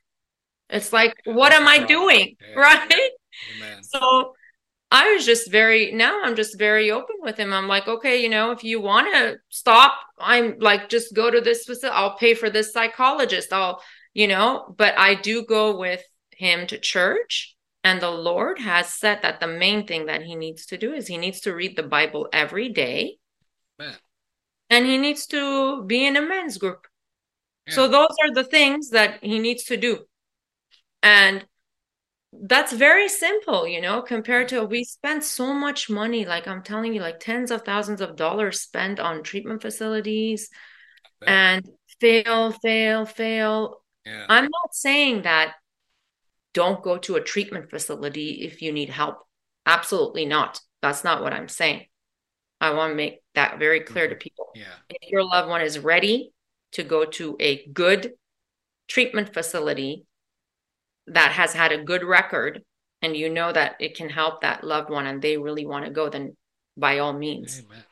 It's 0.69 0.93
like, 0.93 1.15
what 1.25 1.51
am 1.51 1.67
I 1.67 1.79
doing? 1.79 2.35
Yeah. 2.49 2.59
Right. 2.59 3.11
Amen. 3.55 3.83
So 3.83 4.33
I 4.91 5.13
was 5.13 5.25
just 5.25 5.51
very, 5.51 5.91
now 5.91 6.23
I'm 6.23 6.35
just 6.35 6.57
very 6.57 6.89
open 6.89 7.17
with 7.19 7.37
him. 7.37 7.53
I'm 7.53 7.67
like, 7.67 7.87
okay, 7.87 8.21
you 8.21 8.29
know, 8.29 8.51
if 8.51 8.63
you 8.63 8.81
want 8.81 9.13
to 9.13 9.37
stop, 9.49 9.93
I'm 10.17 10.57
like, 10.59 10.89
just 10.89 11.13
go 11.13 11.29
to 11.29 11.41
this 11.41 11.63
facility. 11.65 11.95
I'll 11.95 12.17
pay 12.17 12.33
for 12.33 12.49
this 12.49 12.73
psychologist. 12.73 13.53
I'll, 13.53 13.81
you 14.13 14.27
know, 14.27 14.73
but 14.77 14.97
I 14.97 15.13
do 15.13 15.45
go 15.45 15.77
with 15.77 16.03
him 16.31 16.65
to 16.67 16.79
church 16.79 17.55
and 17.83 18.01
the 18.01 18.11
Lord 18.11 18.59
has 18.59 18.93
said 18.93 19.19
that 19.21 19.39
the 19.39 19.47
main 19.47 19.87
thing 19.87 20.07
that 20.07 20.23
he 20.23 20.35
needs 20.35 20.65
to 20.67 20.77
do 20.77 20.93
is 20.93 21.07
he 21.07 21.17
needs 21.17 21.41
to 21.41 21.55
read 21.55 21.75
the 21.75 21.83
Bible 21.83 22.27
every 22.33 22.69
day. 22.69 23.17
Man. 23.77 23.95
And 24.69 24.85
he 24.85 24.97
needs 24.97 25.25
to 25.27 25.83
be 25.83 26.05
in 26.05 26.17
a 26.17 26.21
men's 26.21 26.57
group. 26.57 26.87
Yeah. 27.67 27.75
So 27.75 27.87
those 27.87 28.15
are 28.23 28.33
the 28.33 28.43
things 28.43 28.89
that 28.89 29.23
he 29.23 29.39
needs 29.39 29.63
to 29.65 29.77
do. 29.77 29.99
And 31.01 31.45
that's 32.31 32.73
very 32.73 33.07
simple, 33.07 33.67
you 33.67 33.81
know, 33.81 34.01
compared 34.01 34.49
to 34.49 34.63
we 34.63 34.83
spend 34.83 35.23
so 35.23 35.53
much 35.53 35.89
money, 35.89 36.25
like 36.25 36.47
I'm 36.47 36.61
telling 36.61 36.93
you, 36.93 37.01
like 37.01 37.19
tens 37.19 37.49
of 37.49 37.63
thousands 37.63 38.01
of 38.01 38.15
dollars 38.15 38.61
spent 38.61 38.99
on 38.99 39.23
treatment 39.23 39.61
facilities 39.61 40.49
and 41.25 41.67
fail, 41.99 42.51
fail, 42.51 43.05
fail. 43.05 43.81
Yeah. 44.05 44.25
I'm 44.29 44.43
not 44.43 44.73
saying 44.73 45.23
that 45.23 45.53
don't 46.53 46.81
go 46.81 46.97
to 46.97 47.15
a 47.15 47.21
treatment 47.21 47.69
facility 47.69 48.41
if 48.41 48.61
you 48.61 48.71
need 48.71 48.89
help. 48.89 49.19
Absolutely 49.65 50.25
not. 50.25 50.59
That's 50.81 51.03
not 51.03 51.21
what 51.21 51.33
I'm 51.33 51.47
saying. 51.47 51.85
I 52.61 52.73
want 52.73 52.91
to 52.91 52.95
make 52.95 53.21
that 53.35 53.59
very 53.59 53.81
clear 53.81 54.07
to 54.07 54.15
people. 54.15 54.47
Yeah. 54.55 54.63
If 54.89 55.11
your 55.11 55.23
loved 55.23 55.49
one 55.49 55.61
is 55.61 55.79
ready 55.79 56.31
to 56.73 56.83
go 56.83 57.05
to 57.05 57.35
a 57.39 57.65
good 57.67 58.13
treatment 58.87 59.33
facility 59.33 60.05
that 61.07 61.31
has 61.31 61.53
had 61.53 61.71
a 61.71 61.83
good 61.83 62.03
record 62.03 62.63
and 63.01 63.15
you 63.15 63.29
know 63.29 63.51
that 63.51 63.75
it 63.79 63.95
can 63.95 64.09
help 64.09 64.41
that 64.41 64.63
loved 64.63 64.89
one 64.89 65.07
and 65.07 65.21
they 65.21 65.37
really 65.37 65.65
want 65.65 65.85
to 65.85 65.91
go, 65.91 66.09
then 66.09 66.35
by 66.75 66.99
all 66.99 67.13
means. 67.13 67.63
Amen. 67.65 67.83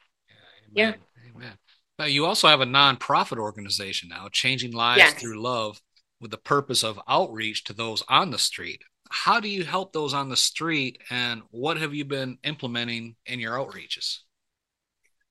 Yeah. 0.73 0.83
Amen. 0.83 0.99
yeah. 1.25 1.31
Amen. 1.35 1.57
Now, 1.99 2.05
you 2.05 2.25
also 2.25 2.47
have 2.47 2.61
a 2.61 2.65
nonprofit 2.65 3.37
organization 3.37 4.09
now, 4.09 4.27
Changing 4.31 4.71
Lives 4.71 4.99
yes. 4.99 5.13
Through 5.13 5.41
Love 5.41 5.81
with 6.19 6.31
the 6.31 6.37
purpose 6.37 6.83
of 6.83 6.99
outreach 7.07 7.63
to 7.65 7.73
those 7.73 8.03
on 8.07 8.31
the 8.31 8.37
street. 8.37 8.81
How 9.09 9.39
do 9.39 9.47
you 9.47 9.63
help 9.63 9.93
those 9.93 10.13
on 10.13 10.29
the 10.29 10.37
street, 10.37 11.01
and 11.09 11.41
what 11.49 11.77
have 11.77 11.93
you 11.93 12.05
been 12.05 12.37
implementing 12.43 13.15
in 13.25 13.39
your 13.39 13.53
outreaches? 13.53 14.19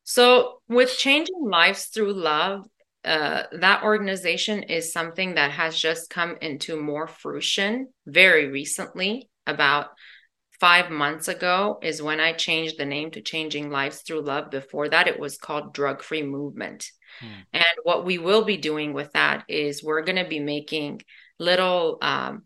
So, 0.05 0.61
with 0.69 0.97
changing 0.97 1.43
lives 1.43 1.87
through 1.87 2.15
love, 2.15 2.67
uh, 3.05 3.45
that 3.53 3.83
organization 3.83 4.65
is 4.65 4.93
something 4.93 5.35
that 5.35 5.53
has 5.53 5.79
just 5.79 6.11
come 6.11 6.37
into 6.41 6.81
more 6.81 7.07
fruition 7.07 7.89
very 8.07 8.49
recently. 8.49 9.29
About 9.47 9.91
five 10.59 10.91
months 10.91 11.29
ago 11.29 11.79
is 11.83 12.03
when 12.03 12.19
I 12.19 12.33
changed 12.33 12.79
the 12.79 12.85
name 12.85 13.11
to 13.13 13.21
Changing 13.21 13.71
Lives 13.71 14.03
Through 14.03 14.23
Love. 14.23 14.51
Before 14.51 14.89
that, 14.89 15.07
it 15.07 15.21
was 15.21 15.39
called 15.39 15.75
Drug 15.75 16.03
Free 16.03 16.23
Movement. 16.23 16.91
Hmm. 17.21 17.27
And 17.53 17.65
what 17.83 18.05
we 18.05 18.19
will 18.19 18.45
be 18.45 18.57
doing 18.57 18.93
with 18.93 19.13
that 19.13 19.45
is 19.49 19.83
we're 19.83 20.03
going 20.03 20.23
to 20.23 20.29
be 20.29 20.41
making 20.41 21.03
little 21.39 21.99
um, 22.03 22.45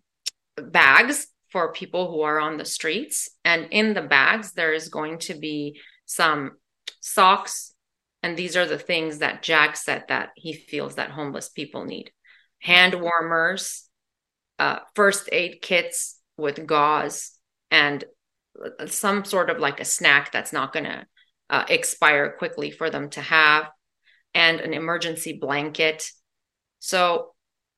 bags 0.57 1.27
for 1.51 1.73
people 1.73 2.11
who 2.11 2.23
are 2.23 2.39
on 2.39 2.57
the 2.57 2.65
streets. 2.65 3.29
And 3.45 3.69
in 3.71 3.95
the 3.95 4.03
bags, 4.03 4.53
there 4.53 4.73
is 4.73 4.89
going 4.89 5.19
to 5.21 5.35
be 5.35 5.81
some 6.07 6.53
socks. 7.01 7.75
And 8.23 8.37
these 8.37 8.57
are 8.57 8.67
the 8.67 8.79
things 8.79 9.19
that 9.19 9.43
Jack 9.43 9.77
said 9.77 10.05
that 10.09 10.31
he 10.37 10.53
feels 10.53 10.97
that 10.97 11.11
homeless 11.11 11.49
people 11.49 11.85
need 11.85 12.11
hand 12.61 12.95
warmers, 12.95 13.89
uh, 14.59 14.81
first 14.95 15.29
aid 15.33 15.63
kits 15.63 16.19
with 16.37 16.67
gauze, 16.67 17.33
and 17.71 18.05
some 18.87 19.25
sort 19.25 19.51
of 19.51 19.59
like 19.59 19.81
a 19.81 19.85
snack 19.85 20.31
that's 20.31 20.53
not 20.53 20.73
going 20.73 20.85
to 20.85 21.07
uh, 21.49 21.65
expire 21.69 22.37
quickly 22.39 22.71
for 22.71 22.91
them 22.91 23.09
to 23.11 23.21
have 23.21 23.71
and 24.35 24.61
an 24.61 24.75
emergency 24.75 25.39
blanket. 25.41 26.11
So, 26.79 27.35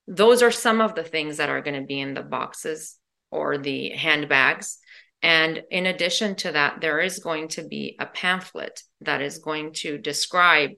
those 0.08 0.42
are 0.42 0.50
some 0.50 0.80
of 0.80 0.94
the 0.94 1.04
things 1.04 1.36
that 1.36 1.48
are 1.48 1.62
going 1.62 1.80
to 1.80 1.86
be 1.86 2.00
in 2.00 2.14
the 2.14 2.22
boxes 2.22 2.98
or 3.30 3.56
the 3.56 3.90
handbags. 3.90 4.78
And 5.22 5.62
in 5.70 5.86
addition 5.86 6.34
to 6.36 6.52
that, 6.52 6.80
there 6.80 6.98
is 6.98 7.20
going 7.20 7.48
to 7.48 7.62
be 7.62 7.96
a 8.00 8.06
pamphlet 8.06 8.82
that 9.02 9.22
is 9.22 9.38
going 9.38 9.74
to 9.74 9.98
describe 9.98 10.70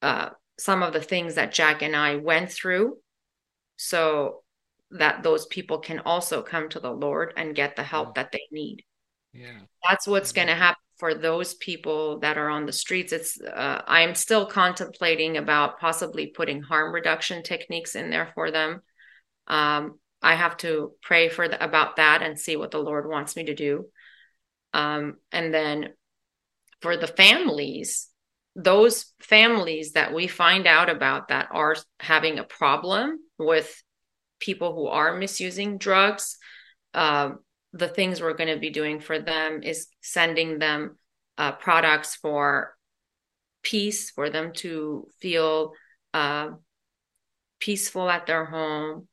uh, 0.00 0.30
some 0.58 0.84
of 0.84 0.92
the 0.92 1.02
things 1.02 1.34
that 1.34 1.52
Jack 1.52 1.82
and 1.82 1.96
I 1.96 2.16
went 2.16 2.52
through 2.52 2.98
so 3.76 4.42
that 4.92 5.22
those 5.22 5.46
people 5.46 5.78
can 5.78 6.00
also 6.00 6.42
come 6.42 6.68
to 6.68 6.80
the 6.80 6.92
Lord 6.92 7.32
and 7.36 7.54
get 7.54 7.76
the 7.76 7.82
help 7.82 8.14
that 8.14 8.30
they 8.30 8.42
need. 8.52 8.84
Yeah. 9.32 9.60
That's 9.88 10.06
what's 10.06 10.32
going 10.32 10.48
to 10.48 10.54
happen 10.54 10.82
for 11.00 11.14
those 11.14 11.54
people 11.54 12.20
that 12.20 12.38
are 12.38 12.48
on 12.48 12.66
the 12.66 12.72
streets 12.72 13.12
it's 13.12 13.40
uh, 13.40 13.82
i'm 13.86 14.14
still 14.14 14.46
contemplating 14.46 15.36
about 15.36 15.80
possibly 15.80 16.28
putting 16.28 16.62
harm 16.62 16.94
reduction 16.94 17.42
techniques 17.42 17.96
in 17.96 18.10
there 18.10 18.30
for 18.34 18.50
them. 18.50 18.82
Um, 19.48 19.98
i 20.22 20.34
have 20.34 20.56
to 20.58 20.92
pray 21.02 21.28
for 21.28 21.48
the, 21.48 21.62
about 21.62 21.96
that 21.96 22.22
and 22.22 22.38
see 22.38 22.56
what 22.56 22.70
the 22.70 22.78
lord 22.78 23.08
wants 23.08 23.34
me 23.34 23.44
to 23.44 23.54
do. 23.54 23.86
Um, 24.72 25.16
and 25.32 25.52
then 25.52 25.88
for 26.80 26.96
the 26.96 27.08
families 27.08 28.08
those 28.56 29.12
families 29.20 29.92
that 29.92 30.12
we 30.12 30.26
find 30.26 30.66
out 30.66 30.90
about 30.90 31.28
that 31.28 31.48
are 31.50 31.76
having 32.00 32.38
a 32.38 32.44
problem 32.44 33.18
with 33.38 33.82
people 34.40 34.74
who 34.74 34.86
are 34.86 35.16
misusing 35.16 35.78
drugs 35.78 36.36
uh, 36.94 37.30
the 37.72 37.88
things 37.88 38.20
we're 38.20 38.34
going 38.34 38.52
to 38.52 38.60
be 38.60 38.70
doing 38.70 39.00
for 39.00 39.18
them 39.18 39.62
is 39.62 39.88
sending 40.00 40.58
them 40.58 40.96
uh, 41.38 41.52
products 41.52 42.16
for 42.16 42.74
peace, 43.62 44.10
for 44.10 44.30
them 44.30 44.52
to 44.54 45.06
feel 45.20 45.72
uh, 46.12 46.48
peaceful 47.60 48.08
at 48.08 48.26
their 48.26 48.44
home. 48.44 49.06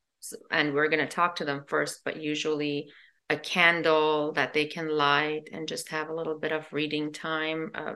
And 0.52 0.74
we're 0.74 0.90
going 0.90 1.06
to 1.06 1.08
talk 1.08 1.38
to 1.38 1.46
them 1.46 1.64
first, 1.68 2.02
but 2.04 2.22
usually 2.22 2.90
a 3.30 3.38
candle 3.38 4.34
that 4.34 4.54
they 4.54 4.66
can 4.66 4.90
light 4.90 5.50
and 5.52 5.68
just 5.68 5.90
have 5.90 6.10
a 6.10 6.16
little 6.16 6.40
bit 6.40 6.52
of 6.52 6.72
reading 6.72 7.12
time. 7.12 7.72
Uh, 7.76 7.94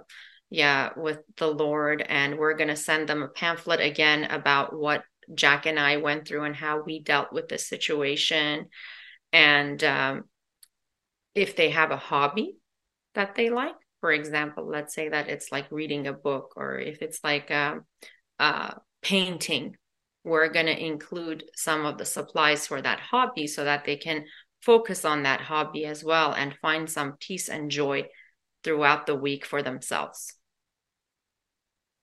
yeah, 0.51 0.89
with 0.97 1.19
the 1.37 1.47
Lord. 1.47 2.05
And 2.07 2.37
we're 2.37 2.55
going 2.55 2.67
to 2.67 2.75
send 2.75 3.07
them 3.07 3.23
a 3.23 3.29
pamphlet 3.29 3.79
again 3.79 4.25
about 4.25 4.77
what 4.77 5.03
Jack 5.33 5.65
and 5.65 5.79
I 5.79 5.97
went 5.97 6.27
through 6.27 6.43
and 6.43 6.55
how 6.55 6.83
we 6.83 7.01
dealt 7.01 7.31
with 7.31 7.47
the 7.47 7.57
situation. 7.57 8.67
And 9.31 9.81
um, 9.83 10.23
if 11.35 11.55
they 11.55 11.69
have 11.69 11.91
a 11.91 11.97
hobby 11.97 12.57
that 13.15 13.35
they 13.35 13.49
like, 13.49 13.75
for 13.99 14.11
example, 14.11 14.67
let's 14.67 14.93
say 14.93 15.09
that 15.09 15.29
it's 15.29 15.51
like 15.51 15.71
reading 15.71 16.07
a 16.07 16.13
book, 16.13 16.53
or 16.55 16.77
if 16.77 17.01
it's 17.01 17.23
like 17.23 17.51
um, 17.51 17.85
uh, 18.39 18.73
painting, 19.01 19.75
we're 20.23 20.49
going 20.49 20.65
to 20.65 20.85
include 20.85 21.43
some 21.55 21.85
of 21.85 21.97
the 21.97 22.05
supplies 22.05 22.67
for 22.67 22.81
that 22.81 22.99
hobby 22.99 23.47
so 23.47 23.63
that 23.63 23.85
they 23.85 23.95
can 23.95 24.25
focus 24.61 25.05
on 25.05 25.23
that 25.23 25.41
hobby 25.41 25.85
as 25.85 26.03
well 26.03 26.33
and 26.33 26.57
find 26.61 26.89
some 26.89 27.13
peace 27.19 27.49
and 27.49 27.71
joy 27.71 28.03
throughout 28.63 29.07
the 29.07 29.15
week 29.15 29.45
for 29.45 29.63
themselves. 29.63 30.33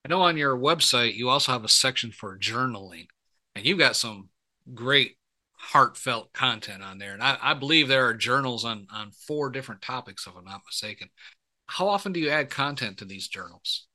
I 0.04 0.08
know 0.08 0.22
on 0.22 0.36
your 0.36 0.56
website 0.56 1.14
you 1.14 1.28
also 1.28 1.52
have 1.52 1.64
a 1.64 1.68
section 1.68 2.12
for 2.12 2.38
journaling, 2.38 3.08
and 3.54 3.66
you've 3.66 3.78
got 3.78 3.94
some 3.94 4.30
great 4.74 5.17
heartfelt 5.58 6.32
content 6.32 6.82
on 6.82 6.98
there. 6.98 7.12
And 7.12 7.22
I, 7.22 7.36
I 7.40 7.54
believe 7.54 7.88
there 7.88 8.06
are 8.06 8.14
journals 8.14 8.64
on 8.64 8.86
on 8.92 9.10
four 9.10 9.50
different 9.50 9.82
topics, 9.82 10.26
if 10.26 10.34
I'm 10.36 10.44
not 10.44 10.62
mistaken. 10.66 11.08
How 11.66 11.88
often 11.88 12.12
do 12.12 12.20
you 12.20 12.30
add 12.30 12.50
content 12.50 12.98
to 12.98 13.04
these 13.04 13.28
journals? 13.28 13.86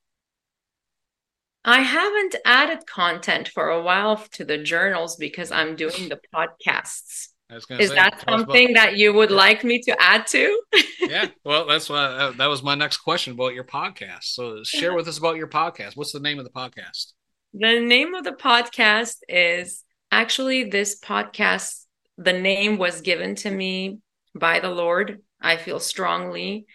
I 1.65 1.79
haven't 1.79 2.35
added 2.45 2.85
content 2.85 3.47
for 3.47 3.69
a 3.69 3.81
while 3.81 4.17
to 4.33 4.43
the 4.43 4.57
journals 4.57 5.15
because 5.15 5.49
I'm 5.49 5.75
doing 5.75 6.09
the 6.09 6.19
podcasts. 6.35 7.29
Is 7.49 7.89
say, 7.89 7.95
that 7.95 8.23
something 8.27 8.71
about, 8.71 8.81
that 8.81 8.97
you 8.97 9.13
would 9.13 9.29
yeah. 9.29 9.35
like 9.35 9.63
me 9.63 9.79
to 9.83 9.95
add 10.01 10.25
to? 10.27 10.61
yeah, 10.99 11.27
well, 11.45 11.67
that's 11.67 11.87
why 11.87 12.03
uh, 12.05 12.31
that 12.31 12.47
was 12.47 12.63
my 12.63 12.73
next 12.73 12.97
question 12.97 13.33
about 13.33 13.53
your 13.53 13.63
podcast. 13.63 14.23
So, 14.23 14.63
share 14.63 14.95
with 14.95 15.07
us 15.07 15.19
about 15.19 15.35
your 15.35 15.47
podcast. 15.47 15.95
What's 15.95 16.11
the 16.11 16.19
name 16.19 16.39
of 16.39 16.45
the 16.45 16.51
podcast? 16.51 17.13
The 17.53 17.79
name 17.79 18.15
of 18.15 18.23
the 18.23 18.31
podcast 18.31 19.17
is 19.29 19.83
actually 20.13 20.65
this 20.65 20.99
podcast. 20.99 21.85
The 22.17 22.33
name 22.33 22.77
was 22.77 23.01
given 23.01 23.35
to 23.37 23.49
me 23.49 23.97
by 24.35 24.59
the 24.59 24.69
Lord. 24.69 25.21
I 25.41 25.57
feel 25.57 25.79
strongly 25.79 26.67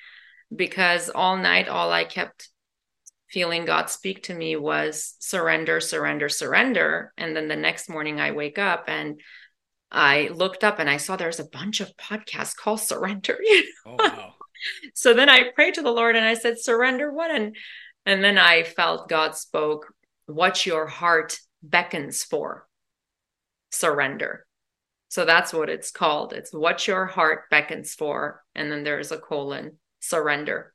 because 0.54 1.08
all 1.08 1.36
night, 1.36 1.68
all 1.68 1.92
I 1.92 2.04
kept 2.04 2.48
feeling 3.30 3.64
God 3.64 3.90
speak 3.90 4.24
to 4.24 4.34
me 4.34 4.56
was 4.56 5.14
surrender, 5.20 5.80
surrender, 5.80 6.28
surrender. 6.28 7.12
And 7.16 7.36
then 7.36 7.46
the 7.46 7.56
next 7.56 7.88
morning, 7.88 8.20
I 8.20 8.32
wake 8.32 8.58
up 8.58 8.84
and 8.88 9.20
I 9.92 10.28
looked 10.34 10.64
up 10.64 10.80
and 10.80 10.90
I 10.90 10.96
saw 10.96 11.16
there's 11.16 11.40
a 11.40 11.48
bunch 11.48 11.80
of 11.80 11.96
podcasts 11.96 12.56
called 12.56 12.80
Surrender. 12.80 13.38
Oh, 13.86 13.96
wow. 13.98 14.34
so 14.94 15.14
then 15.14 15.28
I 15.28 15.50
prayed 15.54 15.74
to 15.74 15.82
the 15.82 15.92
Lord 15.92 16.16
and 16.16 16.24
I 16.24 16.34
said, 16.34 16.58
Surrender 16.58 17.12
what? 17.12 17.30
And 17.30 17.56
and 18.04 18.22
then 18.22 18.36
I 18.36 18.64
felt 18.64 19.08
God 19.08 19.36
spoke, 19.36 19.92
what 20.26 20.66
your 20.66 20.86
heart 20.86 21.38
beckons 21.62 22.24
for. 22.24 22.67
Surrender. 23.70 24.46
So 25.08 25.24
that's 25.24 25.52
what 25.52 25.70
it's 25.70 25.90
called. 25.90 26.32
It's 26.32 26.52
what 26.52 26.86
your 26.86 27.06
heart 27.06 27.50
beckons 27.50 27.94
for. 27.94 28.44
And 28.54 28.70
then 28.70 28.84
there's 28.84 29.10
a 29.10 29.18
colon, 29.18 29.78
surrender. 30.00 30.74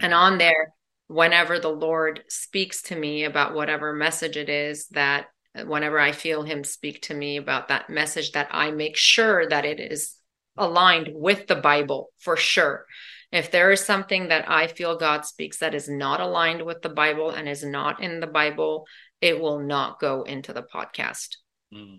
And 0.00 0.12
on 0.12 0.38
there, 0.38 0.74
whenever 1.06 1.58
the 1.58 1.68
Lord 1.68 2.22
speaks 2.28 2.82
to 2.82 2.96
me 2.96 3.24
about 3.24 3.54
whatever 3.54 3.92
message 3.92 4.36
it 4.36 4.48
is 4.48 4.88
that 4.88 5.26
whenever 5.66 6.00
I 6.00 6.12
feel 6.12 6.42
him 6.42 6.64
speak 6.64 7.02
to 7.02 7.14
me 7.14 7.36
about 7.36 7.68
that 7.68 7.90
message, 7.90 8.32
that 8.32 8.48
I 8.50 8.70
make 8.70 8.96
sure 8.96 9.46
that 9.46 9.64
it 9.64 9.78
is 9.78 10.16
aligned 10.56 11.10
with 11.12 11.46
the 11.46 11.56
Bible 11.56 12.10
for 12.18 12.36
sure. 12.36 12.86
If 13.30 13.50
there 13.50 13.70
is 13.70 13.84
something 13.84 14.28
that 14.28 14.50
I 14.50 14.66
feel 14.66 14.98
God 14.98 15.24
speaks 15.24 15.58
that 15.58 15.74
is 15.74 15.88
not 15.88 16.20
aligned 16.20 16.62
with 16.62 16.82
the 16.82 16.88
Bible 16.88 17.30
and 17.30 17.48
is 17.48 17.64
not 17.64 18.02
in 18.02 18.20
the 18.20 18.26
Bible, 18.26 18.86
it 19.20 19.40
will 19.40 19.60
not 19.60 20.00
go 20.00 20.22
into 20.22 20.52
the 20.52 20.62
podcast. 20.62 21.36
Mm, 21.72 21.98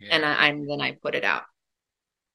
yeah. 0.00 0.08
And 0.14 0.24
I 0.24 0.48
and 0.48 0.68
then 0.68 0.80
I 0.80 0.92
put 0.92 1.14
it 1.14 1.24
out. 1.24 1.42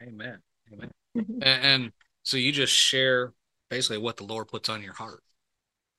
Amen. 0.02 0.40
Amen. 0.72 0.92
and, 1.16 1.44
and 1.44 1.92
so 2.24 2.38
you 2.38 2.52
just 2.52 2.74
share 2.74 3.34
basically 3.70 3.98
what 3.98 4.18
the 4.18 4.24
Lord 4.24 4.48
puts 4.48 4.70
on 4.70 4.82
your 4.82 4.94
heart. 4.94 5.24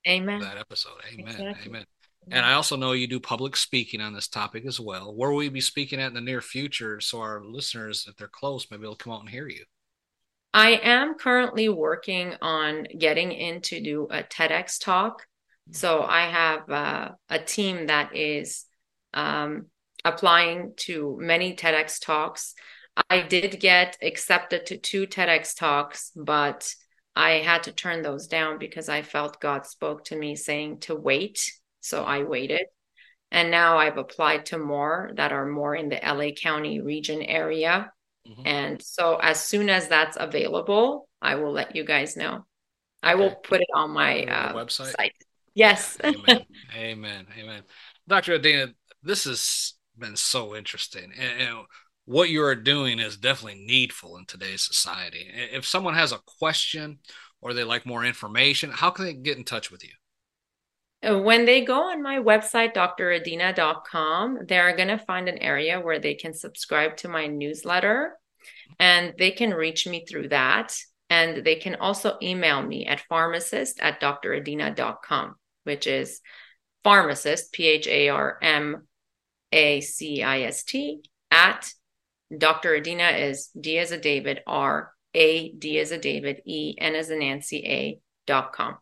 Amen. 0.09 0.41
That 0.41 0.57
episode. 0.57 0.99
Amen. 1.13 1.29
Exactly. 1.29 1.69
Amen. 1.69 1.85
And 2.31 2.45
I 2.45 2.53
also 2.53 2.77
know 2.77 2.93
you 2.93 3.07
do 3.07 3.19
public 3.19 3.57
speaking 3.57 4.01
on 4.01 4.13
this 4.13 4.29
topic 4.29 4.67
as 4.67 4.79
well. 4.79 5.15
Where 5.15 5.31
will 5.31 5.43
you 5.43 5.51
be 5.51 5.61
speaking 5.61 6.01
at 6.01 6.09
in 6.09 6.15
the 6.15 6.21
near 6.21 6.41
future 6.41 7.01
so 7.01 7.21
our 7.21 7.43
listeners, 7.43 8.07
if 8.09 8.17
they're 8.17 8.29
close, 8.29 8.67
maybe 8.71 8.83
they'll 8.83 8.95
come 8.95 9.13
out 9.13 9.21
and 9.21 9.29
hear 9.29 9.49
you? 9.49 9.65
I 10.53 10.81
am 10.83 11.15
currently 11.15 11.69
working 11.69 12.35
on 12.43 12.87
getting 12.99 13.33
in 13.33 13.63
to 13.63 13.81
do 13.81 14.07
a 14.11 14.23
TEDx 14.23 14.83
talk. 14.83 15.27
So 15.73 16.03
I 16.03 16.27
have 16.27 16.69
uh, 16.69 17.11
a 17.29 17.39
team 17.39 17.87
that 17.87 18.17
is 18.17 18.65
um, 19.15 19.67
applying 20.05 20.73
to 20.77 21.17
many 21.21 21.55
TEDx 21.55 22.01
talks. 22.01 22.55
I 23.09 23.23
did 23.23 23.61
get 23.61 23.97
accepted 24.03 24.67
to 24.67 24.79
two 24.79 25.07
TEDx 25.07 25.57
talks, 25.57 26.13
but 26.17 26.73
I 27.17 27.33
had 27.39 27.65
to 27.65 27.73
turn 27.73 28.03
those 28.03 28.27
down 28.27 28.59
because 28.59 28.89
I 28.89 29.03
felt 29.03 29.41
God 29.41 29.67
spoke 29.67 30.05
to 30.07 30.17
me 30.17 30.37
saying 30.37 30.81
to 30.81 30.95
wait 30.95 31.53
so 31.81 32.05
I 32.05 32.23
waited. 32.23 32.67
And 33.33 33.51
now 33.51 33.79
I've 33.79 33.99
applied 33.99 34.47
to 34.47 34.59
more 34.59 35.11
that 35.15 35.33
are 35.33 35.47
more 35.47 35.75
in 35.75 35.89
the 35.89 36.01
LA 36.03 36.33
County 36.33 36.81
region 36.81 37.23
area. 37.23 37.91
Mm-hmm. 38.29 38.43
And 38.45 38.83
so 38.83 39.17
as 39.17 39.41
soon 39.43 39.71
as 39.71 39.89
that's 39.89 40.17
available, 40.19 41.09
I 41.23 41.37
will 41.37 41.53
let 41.53 41.77
you 41.77 41.85
guys 41.85 42.17
know. 42.17 42.45
I 43.03 43.15
will 43.15 43.35
put 43.35 43.61
it 43.61 43.69
on 43.75 43.91
my 43.93 44.25
uh, 44.25 44.53
website. 44.53 44.95
Site. 44.97 45.15
Yes. 45.55 45.97
Amen. 46.05 46.45
Amen. 46.77 47.27
Amen. 47.39 47.63
Dr. 48.07 48.39
Adena, 48.39 48.75
this 49.03 49.25
has 49.25 49.75
been 50.01 50.17
so 50.17 50.57
interesting. 50.57 51.13
And, 51.17 51.41
and 51.41 51.59
what 52.05 52.31
you 52.31 52.43
are 52.43 52.57
doing 52.57 52.99
is 52.99 53.17
definitely 53.17 53.63
needful 53.65 54.17
in 54.17 54.25
today's 54.25 54.65
society. 54.65 55.31
If 55.53 55.65
someone 55.67 55.95
has 55.95 56.13
a 56.13 56.21
question 56.39 56.99
or 57.41 57.55
they 57.55 57.65
like 57.65 57.87
more 57.87 58.05
information, 58.05 58.71
how 58.71 58.91
can 58.91 59.05
they 59.05 59.15
get 59.15 59.39
in 59.39 59.45
touch 59.45 59.71
with 59.71 59.85
you? 59.85 59.91
Uh, 61.03 61.19
when 61.19 61.47
they 61.47 61.65
go 61.65 61.91
on 61.91 62.03
my 62.03 62.19
website, 62.19 62.75
dradena.com, 62.75 64.39
they're 64.47 64.77
going 64.77 64.89
to 64.89 64.99
find 64.99 65.29
an 65.29 65.39
area 65.39 65.81
where 65.81 65.99
they 65.99 66.15
can 66.15 66.35
subscribe 66.35 66.97
to 66.99 67.09
my 67.09 67.27
newsletter 67.27 68.19
and 68.79 69.15
they 69.19 69.31
can 69.31 69.55
reach 69.55 69.87
me 69.87 70.05
through 70.05 70.29
that. 70.29 70.77
And 71.09 71.45
they 71.45 71.57
can 71.57 71.77
also 71.77 72.17
email 72.23 72.63
me 72.63 72.87
at 72.87 73.01
pharmacist 73.09 73.81
at 73.81 74.01
dradena.com, 74.01 75.35
which 75.65 75.87
is 75.87 76.21
pharmacist, 76.85 77.53
P 77.53 77.67
H 77.67 77.89
A 77.89 78.09
R 78.11 78.39
M 78.43 78.87
A 79.53 79.81
C 79.81 80.23
I 80.23 80.43
S 80.43 80.63
T, 80.65 81.03
at 81.31 81.73
Dr. 82.37 82.81
Adena 82.81 83.29
is 83.29 83.49
D 83.59 83.79
as 83.79 83.91
a 83.91 83.99
David, 83.99 84.41
R, 84.47 84.93
A, 85.15 85.53
D 85.53 85.79
as 85.81 85.91
a 85.91 85.99
David, 85.99 86.43
E, 86.45 86.75
N 86.79 86.95
as 86.95 87.11
a 87.11 87.17
Nancy, 87.17 87.65
A, 87.67 88.01
dot 88.27 88.53
com. 88.53 88.77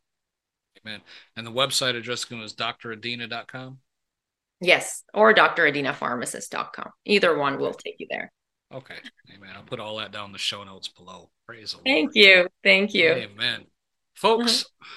Amen. 0.86 1.00
And 1.36 1.46
the 1.46 1.52
website 1.52 1.96
address 1.96 2.30
is 2.30 2.54
dradena.com? 2.54 3.78
Yes, 4.60 5.04
or 5.14 5.32
dradenapharmacist.com. 5.34 6.90
Either 7.04 7.38
one 7.38 7.58
will 7.58 7.74
take 7.74 7.96
you 7.98 8.06
there. 8.10 8.32
Okay. 8.74 8.96
Amen. 9.34 9.50
I'll 9.54 9.62
put 9.62 9.80
all 9.80 9.96
that 9.96 10.12
down 10.12 10.26
in 10.26 10.32
the 10.32 10.38
show 10.38 10.62
notes 10.64 10.88
below. 10.88 11.30
Praise 11.46 11.72
the 11.72 11.78
Thank 11.84 12.14
Lord. 12.14 12.16
you. 12.16 12.48
Thank 12.62 12.92
you. 12.92 13.10
Amen. 13.10 13.66
Folks, 14.14 14.64
uh-huh. 14.64 14.94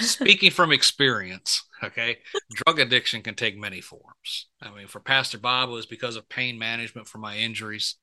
Speaking 0.00 0.50
from 0.50 0.72
experience, 0.72 1.64
okay, 1.82 2.18
drug 2.52 2.78
addiction 2.78 3.22
can 3.22 3.34
take 3.34 3.56
many 3.56 3.80
forms. 3.80 4.48
I 4.60 4.70
mean, 4.74 4.86
for 4.86 5.00
Pastor 5.00 5.38
Bob, 5.38 5.68
it 5.68 5.72
was 5.72 5.86
because 5.86 6.16
of 6.16 6.28
pain 6.28 6.58
management 6.58 7.08
for 7.08 7.18
my 7.18 7.36
injuries. 7.36 7.96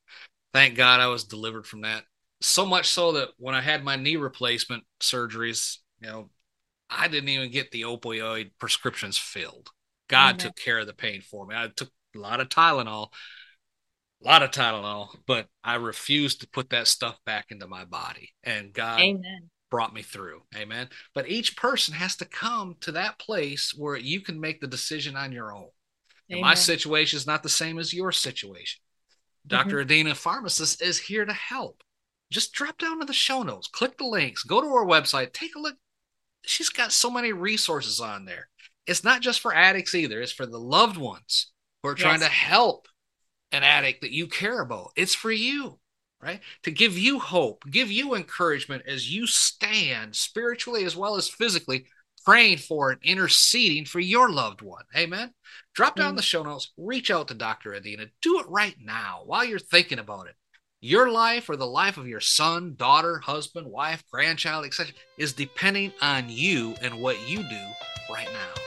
Thank 0.54 0.76
God 0.76 1.00
I 1.00 1.08
was 1.08 1.24
delivered 1.24 1.66
from 1.66 1.82
that. 1.82 2.04
So 2.42 2.66
much 2.66 2.88
so 2.88 3.14
that 3.14 3.30
when 3.38 3.56
I 3.56 3.62
had 3.62 3.84
my 3.84 3.96
knee 3.96 4.16
replacement 4.16 4.84
surgeries, 5.00 5.78
you 6.02 6.10
know, 6.10 6.30
I 6.90 7.08
didn't 7.08 7.30
even 7.30 7.52
get 7.52 7.72
the 7.72 7.84
opioid 7.84 8.52
prescriptions 8.60 9.18
filled. 9.18 9.70
God 10.10 10.38
mm-hmm. 10.38 10.48
took 10.48 10.56
care 10.58 10.80
of 10.80 10.88
the 10.88 10.94
pain 10.94 11.22
for 11.22 11.46
me. 11.46 11.56
I 11.56 11.70
took 11.74 11.90
a 12.16 12.20
lot 12.20 12.42
of 12.42 12.50
Tylenol, 12.50 13.10
a 14.24 14.28
lot 14.28 14.44
of 14.44 14.52
Tylenol, 14.52 15.16
but 15.26 15.48
I 15.64 15.76
refused 15.76 16.42
to 16.42 16.50
put 16.50 16.72
that 16.72 16.88
stuff 16.88 17.18
back 17.26 17.48
into 17.50 17.68
my 17.68 17.86
body. 17.86 18.34
And 18.44 18.74
God 18.74 19.00
Amen. 19.00 19.50
Brought 19.72 19.94
me 19.94 20.04
through. 20.04 20.44
Amen. 20.56 20.90
But 21.16 21.30
each 21.30 21.58
person 21.58 21.96
has 21.96 22.16
to 22.18 22.26
come 22.26 22.76
to 22.82 22.92
that 22.92 23.18
place 23.18 23.74
where 23.76 23.96
you 23.96 24.22
can 24.22 24.40
make 24.40 24.62
the 24.62 24.68
decision 24.68 25.16
on 25.16 25.32
your 25.32 25.52
own. 25.52 25.70
my 26.30 26.54
situation 26.54 27.18
is 27.18 27.28
not 27.28 27.42
the 27.42 27.50
same 27.50 27.80
as 27.80 27.94
your 27.94 28.12
situation. 28.12 28.82
Mm-hmm. 29.48 29.70
Dr. 29.70 29.84
Adena, 29.84 30.16
pharmacist, 30.16 30.82
is 30.82 31.00
here 31.00 31.26
to 31.26 31.34
help. 31.34 31.84
Just 32.30 32.54
drop 32.54 32.78
down 32.78 33.00
to 33.00 33.06
the 33.06 33.14
show 33.14 33.44
notes, 33.44 33.68
click 33.68 33.98
the 33.98 34.06
links, 34.06 34.44
go 34.44 34.62
to 34.62 34.68
our 34.68 34.86
website, 34.86 35.34
take 35.34 35.56
a 35.56 35.60
look 35.60 35.76
she's 36.44 36.70
got 36.70 36.92
so 36.92 37.10
many 37.10 37.34
resources 37.34 38.00
on 38.00 38.26
there. 38.26 38.50
It's 38.88 39.04
not 39.04 39.22
just 39.22 39.40
for 39.40 39.54
addicts 39.54 39.96
either, 39.96 40.22
it's 40.22 40.32
for 40.32 40.46
the 40.46 40.60
loved 40.60 40.98
ones 40.98 41.52
who 41.82 41.90
are 41.90 41.96
trying 41.96 42.22
yes. 42.22 42.30
to 42.30 42.36
help 42.36 42.88
an 43.52 43.64
addict 43.64 44.02
that 44.02 44.12
you 44.12 44.28
care 44.28 44.62
about. 44.62 44.92
It's 44.96 45.16
for 45.16 45.32
you. 45.32 45.80
Right? 46.22 46.40
To 46.64 46.72
give 46.72 46.98
you 46.98 47.20
hope, 47.20 47.64
give 47.70 47.92
you 47.92 48.14
encouragement 48.14 48.84
as 48.88 49.12
you 49.12 49.26
stand 49.26 50.16
spiritually 50.16 50.86
as 50.86 50.96
well 50.96 51.16
as 51.16 51.28
physically 51.28 51.86
praying 52.26 52.58
for 52.58 52.92
and 52.92 53.00
interceding 53.04 53.86
for 53.86 54.00
your 54.00 54.30
loved 54.30 54.62
one. 54.62 54.84
Amen. 54.96 55.34
Drop 55.74 55.96
down 55.96 56.10
mm-hmm. 56.10 56.18
the 56.18 56.22
show 56.22 56.44
notes, 56.44 56.72
reach 56.78 57.10
out 57.10 57.28
to 57.30 57.34
Dr. 57.34 57.72
Adena. 57.72 58.10
Do 58.22 58.40
it 58.40 58.46
right 58.48 58.76
now 58.80 59.22
while 59.26 59.44
you're 59.44 59.60
thinking 59.60 60.00
about 60.00 60.28
it. 60.28 60.36
Your 60.84 61.12
life 61.12 61.50
or 61.50 61.56
the 61.56 61.68
life 61.68 61.98
of 61.98 62.08
your 62.08 62.20
son, 62.20 62.74
daughter, 62.76 63.20
husband, 63.20 63.68
wife, 63.68 64.04
grandchild, 64.12 64.66
etc., 64.66 64.94
is 65.18 65.34
depending 65.34 65.94
on 66.02 66.26
you 66.28 66.76
and 66.82 67.00
what 67.00 67.30
you 67.30 67.38
do 67.38 67.66
right 68.12 68.30
now. 68.34 68.62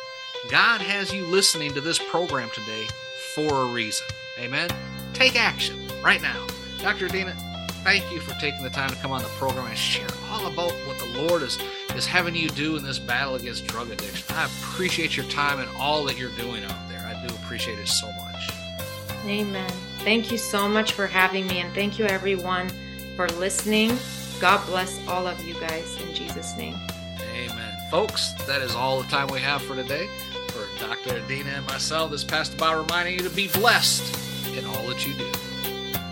God 0.51 0.81
has 0.81 1.13
you 1.13 1.25
listening 1.27 1.75
to 1.75 1.81
this 1.81 1.99
program 2.11 2.51
today 2.55 2.87
for 3.35 3.63
a 3.63 3.73
reason. 3.73 4.07
Amen. 4.39 4.69
Take 5.13 5.41
action 5.41 5.77
right 6.03 6.23
now. 6.23 6.47
Dr. 6.81 7.09
Adena, 7.09 7.35
thank 7.83 8.11
you 8.13 8.21
for 8.21 8.39
taking 8.41 8.63
the 8.63 8.71
time 8.71 8.91
to 8.91 8.97
come 8.97 9.13
on 9.13 9.23
the 9.23 9.29
program 9.31 9.67
and 9.67 9.79
share 9.79 10.07
all 10.31 10.47
about 10.47 10.73
what 10.87 10.99
the 10.99 11.23
Lord 11.23 11.43
is, 11.43 11.59
is 11.95 12.07
having 12.07 12.35
you 12.35 12.49
do 12.51 12.77
in 12.77 12.83
this 12.83 12.99
battle 12.99 13.35
against 13.35 13.67
drug 13.67 13.91
addiction. 13.91 14.35
I 14.37 14.47
appreciate 14.47 15.17
your 15.17 15.27
time 15.27 15.61
and 15.61 15.69
all 15.77 16.05
that 16.05 16.19
you're 16.19 16.31
doing 16.31 16.65
out 16.65 16.89
there. 16.89 17.01
I 17.01 17.27
do 17.27 17.35
appreciate 17.37 17.79
it 17.79 17.89
so 17.89 18.11
much. 18.13 18.51
Amen. 19.27 19.71
Thank 19.99 20.31
you 20.31 20.39
so 20.39 20.69
much 20.69 20.93
for 20.93 21.07
having 21.07 21.47
me, 21.47 21.61
and 21.61 21.73
thank 21.75 21.99
you 21.99 22.05
everyone 22.05 22.71
for 23.17 23.29
listening. 23.31 23.97
God 24.41 24.65
bless 24.67 25.01
all 25.09 25.27
of 25.27 25.43
you 25.47 25.55
guys 25.55 25.99
in 26.01 26.15
Jesus' 26.15 26.57
name. 26.57 26.77
Amen. 27.35 27.75
Folks, 27.91 28.33
that 28.47 28.61
is 28.61 28.75
all 28.75 29.01
the 29.01 29.09
time 29.09 29.29
we 29.29 29.41
have 29.41 29.63
for 29.63 29.75
today. 29.75 30.09
For 30.49 30.67
Dr. 30.79 31.21
Adena 31.21 31.59
and 31.59 31.67
myself, 31.67 32.11
this 32.11 32.25
Pastor 32.25 32.57
Bob 32.57 32.87
reminding 32.87 33.15
you 33.15 33.21
to 33.21 33.31
be 33.31 33.49
blessed 33.49 34.57
in 34.57 34.65
all 34.67 34.87
that 34.89 35.07
you 35.07 35.15
do. 35.15 35.31